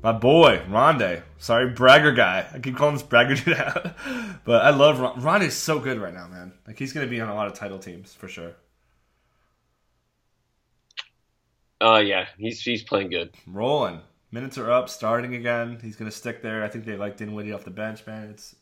[0.02, 1.22] My boy, Rondae.
[1.38, 2.48] Sorry, bragger guy.
[2.52, 3.96] I keep calling this bragger dude out.
[4.44, 5.22] but I love Ron.
[5.22, 6.54] Rondae's so good right now, man.
[6.66, 8.54] Like he's gonna be on a lot of title teams for sure.
[11.80, 13.36] Oh yeah, he's he's playing good.
[13.46, 14.02] Rolling.
[14.32, 15.78] Minutes are up, starting again.
[15.80, 16.64] He's gonna stick there.
[16.64, 18.32] I think they like Dinwiddie off the bench, man.
[18.32, 18.56] It's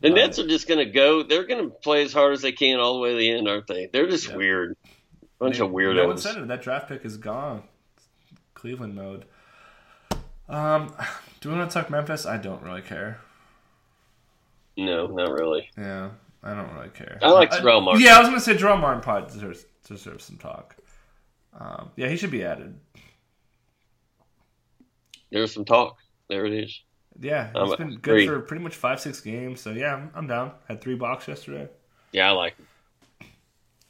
[0.00, 0.16] The Right.
[0.16, 1.22] Nets are just gonna go.
[1.22, 3.66] They're gonna play as hard as they can all the way to the end, aren't
[3.66, 3.86] they?
[3.86, 4.36] They're just Yeah.
[4.36, 4.76] weird.
[5.38, 6.10] Bunch of No weirdos.
[6.12, 6.48] incentive.
[6.48, 7.62] That draft pick is gone.
[8.54, 9.24] Cleveland mode.
[10.48, 10.94] Um,
[11.40, 12.26] do we want to talk Memphis?
[12.26, 13.20] I don't really care.
[14.76, 15.70] No, not really.
[15.78, 16.10] Yeah,
[16.42, 17.18] I don't really care.
[17.22, 18.02] I like Uh, Jarell Martin.
[18.02, 20.76] Yeah, I was gonna say Jarell Martin probably deserves deserves some talk.
[21.58, 22.78] Um, yeah, he should be added.
[25.30, 25.96] There's some talk.
[26.28, 26.82] There it is.
[27.20, 28.26] Yeah, I'm he's been good agreed.
[28.26, 29.60] for pretty much five six games.
[29.60, 30.52] So yeah, I'm, I'm down.
[30.68, 31.68] Had three blocks yesterday.
[32.12, 32.56] Yeah, I like.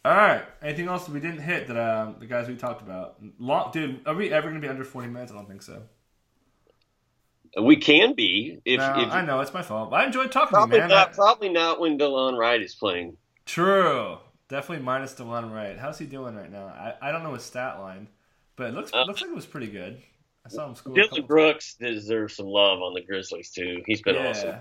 [0.05, 0.43] All right.
[0.63, 3.17] Anything else we didn't hit that um, the guys we talked about?
[3.39, 5.33] Long, dude, are we ever gonna be under forty minutes?
[5.33, 5.83] I don't think so.
[7.61, 9.93] We can be if, no, if I know it's my fault.
[9.93, 10.89] I enjoyed talking to probably you, man.
[10.91, 11.09] not.
[11.11, 13.17] I- Probably not when Delon Wright is playing.
[13.47, 14.19] True.
[14.49, 15.79] Definitely minus Delon Wright.
[15.79, 16.67] How's he doing right now?
[16.67, 18.09] I, I don't know his stat line,
[18.57, 20.03] but it looks Uh, looks like it was pretty good.
[20.47, 20.95] I saw him score.
[20.95, 23.83] Dillon Brooks deserves some love on the Grizzlies too.
[23.87, 24.29] He's been yeah.
[24.29, 24.55] awesome.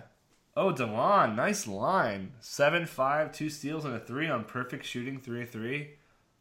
[0.55, 2.33] Oh, Delon, nice line.
[2.39, 5.95] Seven five, two steals and a three on perfect shooting, three three.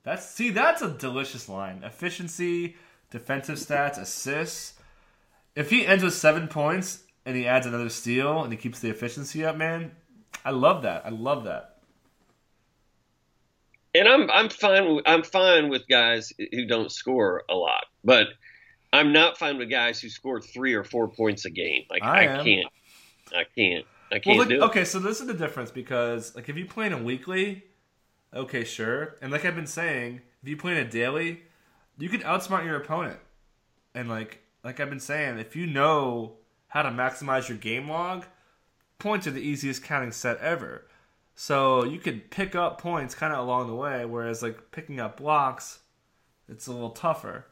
[0.05, 1.83] That's see, that's a delicious line.
[1.83, 2.77] Efficiency,
[3.11, 4.75] defensive stats, assists.
[5.57, 8.91] If he ends with seven points and he adds another steal and he keeps the
[8.91, 9.93] efficiency up, man,
[10.45, 11.07] I love that.
[11.07, 11.79] I love that.
[13.95, 15.01] And I'm I'm fine.
[15.07, 18.29] I'm fine with guys who don't score a lot, but
[18.93, 21.85] I'm not fine with guys who score three or four points a game.
[21.91, 22.69] Like I I, can't,
[23.35, 24.63] I can't, I can't Well, do it.
[24.63, 27.65] okay, so this is the difference because like if you play in a weekly,
[28.35, 31.43] okay, sure, and like I've been saying, if you play in a daily,
[31.99, 33.19] you can outsmart your opponent,
[33.95, 36.35] and like like I've been saying, if you know
[36.69, 38.27] how to maximize your game log,
[38.99, 40.87] points are the easiest counting set ever.
[41.35, 45.17] So you could pick up points kind of along the way, whereas like picking up
[45.19, 45.81] blocks,
[46.49, 47.47] it's a little tougher.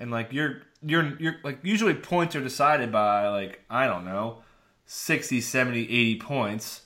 [0.00, 4.42] And like you're you're you're like usually points are decided by like I don't know
[4.86, 6.80] 60, 70, 80 points,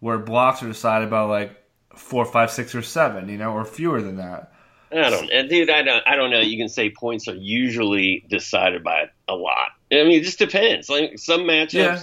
[0.00, 1.62] where blocks are decided by like
[1.94, 4.52] four, five, six, or seven, you know, or fewer than that.
[4.90, 5.70] I don't, and dude.
[5.70, 6.02] I don't.
[6.06, 6.40] I don't know.
[6.40, 9.68] You can say points are usually decided by a lot.
[9.90, 10.88] I mean, it just depends.
[10.90, 12.02] Like some matchups, Yeah.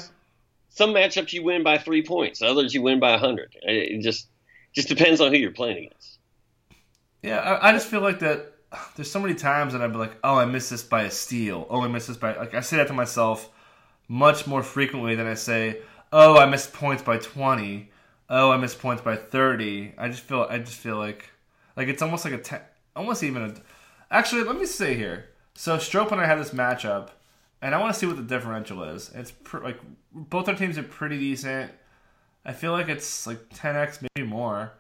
[0.69, 2.41] some matchups you win by three points.
[2.41, 3.55] Others you win by a hundred.
[3.61, 4.27] It just
[4.73, 6.17] just depends on who you're playing against.
[7.21, 8.53] Yeah, I, I just feel like that.
[8.95, 11.65] There's so many times that I'd be like, oh, I missed this by a steal.
[11.69, 13.49] Oh, I missed this by like I say that to myself
[14.07, 15.79] much more frequently than I say,
[16.11, 17.89] oh, I missed points by 20.
[18.29, 19.93] Oh, I missed points by 30.
[19.97, 21.29] I just feel I just feel like
[21.75, 22.65] like it's almost like a te-
[22.95, 23.53] almost even a.
[24.11, 25.29] Actually, let me say here.
[25.55, 27.09] So Stroup and I had this matchup,
[27.61, 29.11] and I want to see what the differential is.
[29.13, 29.79] It's pr- like
[30.11, 31.71] both our teams are pretty decent.
[32.45, 34.73] I feel like it's like 10x, maybe more.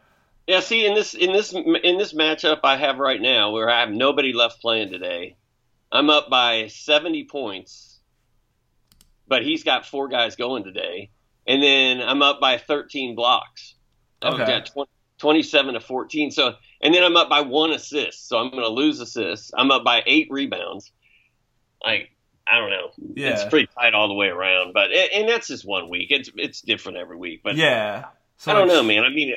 [0.49, 3.81] Yeah, see in this in this in this matchup I have right now, where I
[3.81, 5.37] have nobody left playing today,
[5.91, 7.99] I'm up by 70 points,
[9.27, 11.11] but he's got four guys going today,
[11.45, 13.75] and then I'm up by 13 blocks.
[14.23, 14.45] I've Okay.
[14.45, 14.89] got 20,
[15.19, 16.31] 27 to 14.
[16.31, 19.51] So, and then I'm up by one assist, so I'm going to lose assists.
[19.55, 20.91] I'm up by eight rebounds.
[21.85, 22.09] Like
[22.47, 23.33] I don't know, Yeah.
[23.33, 26.07] it's pretty tight all the way around, but and that's just one week.
[26.09, 28.05] It's it's different every week, but yeah.
[28.37, 29.03] So I don't like, know, man.
[29.03, 29.35] I mean,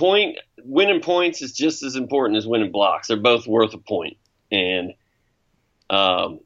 [0.00, 3.08] point winning points is just as important as winning blocks.
[3.08, 4.16] They're both worth a point,
[4.50, 4.94] and
[5.90, 6.40] um,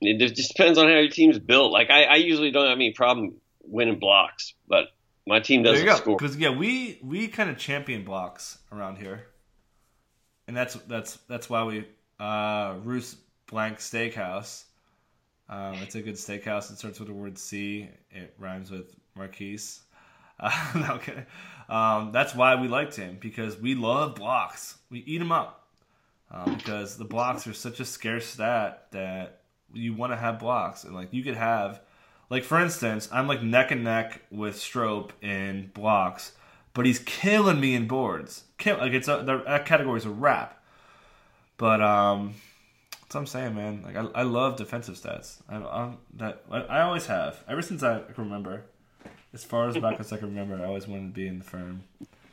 [0.00, 1.72] it just- depends on how your team's built.
[1.72, 4.86] Like I, I usually don't have any problem winning blocks, but
[5.26, 5.96] my team doesn't you go.
[5.96, 6.16] score.
[6.16, 9.26] Because yeah, we we kind of champion blocks around here,
[10.46, 11.86] and that's that's that's why we
[12.20, 13.16] uh Roos
[13.50, 14.64] Blank Steakhouse.
[15.48, 16.72] Um, it's a good steakhouse.
[16.72, 17.88] It starts with the word C.
[18.10, 19.80] It rhymes with Marquise.
[20.40, 21.24] Uh, no, okay.
[21.68, 24.78] Um, that's why we liked him because we love blocks.
[24.90, 25.66] We eat them up
[26.30, 29.40] um, because the blocks are such a scarce stat that
[29.72, 31.80] you want to have blocks and like you could have
[32.28, 36.32] like for instance, I'm like neck and neck with Stroup in blocks,
[36.74, 38.44] but he's killing me in boards.
[38.58, 40.62] Kill like it's a the, category's a wrap.
[41.56, 42.34] But um,
[42.90, 43.82] that's what I'm saying, man.
[43.84, 45.40] Like I, I love defensive stats.
[45.48, 48.64] I, I'm that I, I always have ever since I can remember.
[49.36, 51.44] As far as back as I can remember, I always wanted to be in the
[51.44, 51.84] firm.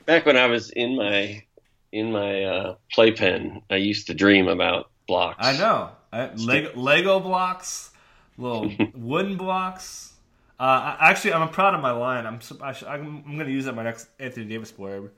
[0.05, 1.43] Back when I was in my
[1.91, 5.45] in my uh, playpen, I used to dream about blocks.
[5.45, 5.89] I know.
[6.13, 7.91] I, Lego, Lego blocks,
[8.37, 10.13] little wooden blocks.
[10.57, 12.25] Uh, I, actually, I'm proud of my line.
[12.25, 15.09] I'm I sh- I'm, I'm going to use that my next Anthony Davis blurb.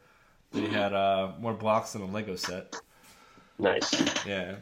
[0.53, 2.75] That he had uh, more blocks than a Lego set.
[3.59, 3.93] Nice.
[4.25, 4.55] Yeah.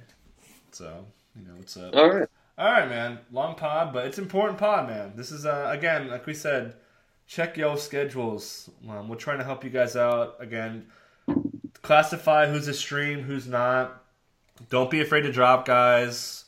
[0.72, 1.06] So
[1.38, 1.96] you know what's up.
[1.96, 2.28] All right.
[2.58, 3.20] All right, man.
[3.32, 5.14] Long pod, but it's important pod, man.
[5.16, 6.76] This is uh, again, like we said,
[7.28, 8.70] check your schedules.
[8.90, 10.36] Um, we're trying to help you guys out.
[10.40, 10.88] Again,
[11.82, 14.04] classify who's a stream, who's not.
[14.70, 16.46] Don't be afraid to drop, guys.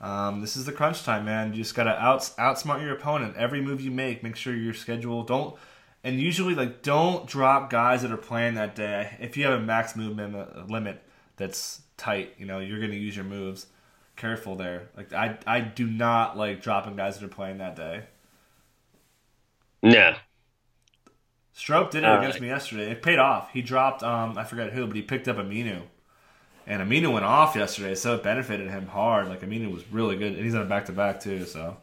[0.00, 1.52] Um, this is the crunch time, man.
[1.52, 3.36] You just gotta out outsmart your opponent.
[3.36, 5.56] Every move you make, make sure your schedule don't.
[6.04, 9.16] And usually, like, don't drop guys that are playing that day.
[9.18, 11.02] If you have a max movement limit
[11.36, 13.66] that's tight, you know you're gonna use your moves.
[14.14, 14.88] Careful there.
[14.96, 18.04] Like, I I do not like dropping guys that are playing that day.
[19.82, 20.14] No.
[21.54, 22.42] Stroup did it All against right.
[22.42, 22.90] me yesterday.
[22.90, 23.50] It paid off.
[23.52, 25.82] He dropped um I forget who, but he picked up Aminu.
[26.66, 29.28] And Aminu went off yesterday, so it benefited him hard.
[29.28, 31.44] Like Aminu was really good, and he's on a back to back too.
[31.46, 31.78] So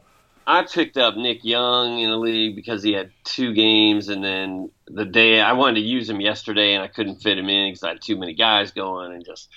[0.46, 4.70] I picked up Nick Young in the league because he had two games, and then
[4.86, 7.82] the day I wanted to use him yesterday, and I couldn't fit him in because
[7.82, 9.48] I had too many guys going, and just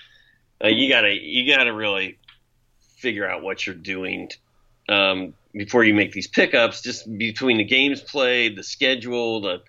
[0.64, 2.18] uh, you gotta you gotta really
[2.98, 4.30] figure out what you're doing
[4.90, 6.82] um, before you make these pickups.
[6.82, 9.62] Just between the games played, the schedule, the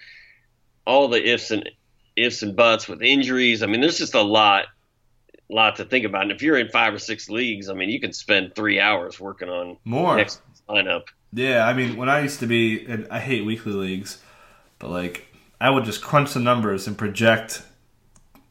[0.87, 1.68] all the ifs and
[2.16, 3.62] ifs and buts with injuries.
[3.62, 4.66] I mean, there's just a lot
[5.49, 6.22] lot to think about.
[6.22, 9.18] And if you're in five or six leagues, I mean, you can spend three hours
[9.18, 10.16] working on more.
[10.16, 11.03] next lineup.
[11.33, 14.22] Yeah, I mean, when I used to be, and I hate weekly leagues,
[14.78, 15.26] but like
[15.61, 17.62] I would just crunch the numbers and project,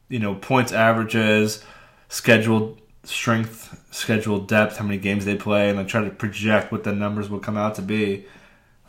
[0.08, 1.64] you know, points averages,
[2.08, 6.84] scheduled strength, schedule depth, how many games they play, and then try to project what
[6.84, 8.26] the numbers will come out to be.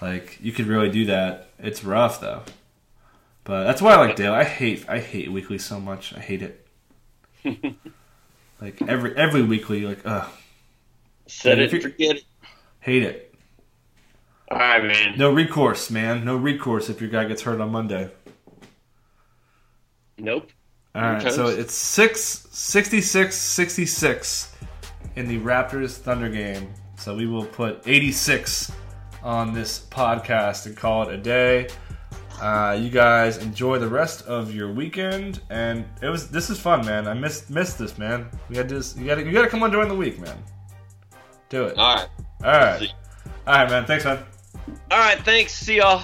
[0.01, 1.49] Like you could really do that.
[1.59, 2.43] It's rough though,
[3.43, 4.33] but that's why I like Dale.
[4.33, 6.13] I hate I hate weekly so much.
[6.13, 6.67] I hate it.
[8.61, 10.27] like every every weekly, like ugh.
[11.27, 12.23] Set it if and you- forget it.
[12.79, 13.35] Hate it.
[14.49, 15.17] All right, man.
[15.17, 16.25] No recourse, man.
[16.25, 18.09] No recourse if your guy gets hurt on Monday.
[20.17, 20.51] Nope.
[20.93, 24.55] All right, so it's 6 66 66
[25.15, 26.73] in the Raptors Thunder game.
[26.97, 28.71] So we will put 86
[29.23, 31.67] on this podcast and call it a day.
[32.41, 36.83] Uh, you guys enjoy the rest of your weekend, and it was this is fun,
[36.85, 37.07] man.
[37.07, 38.27] I missed missed this, man.
[38.49, 38.97] We had this.
[38.97, 40.43] You got to you got to come on during the week, man.
[41.49, 41.77] Do it.
[41.77, 42.07] All All right.
[42.41, 42.91] right, See.
[43.45, 43.85] all right, man.
[43.85, 44.23] Thanks, man.
[44.89, 45.19] All right.
[45.19, 45.53] Thanks.
[45.53, 46.03] See y'all.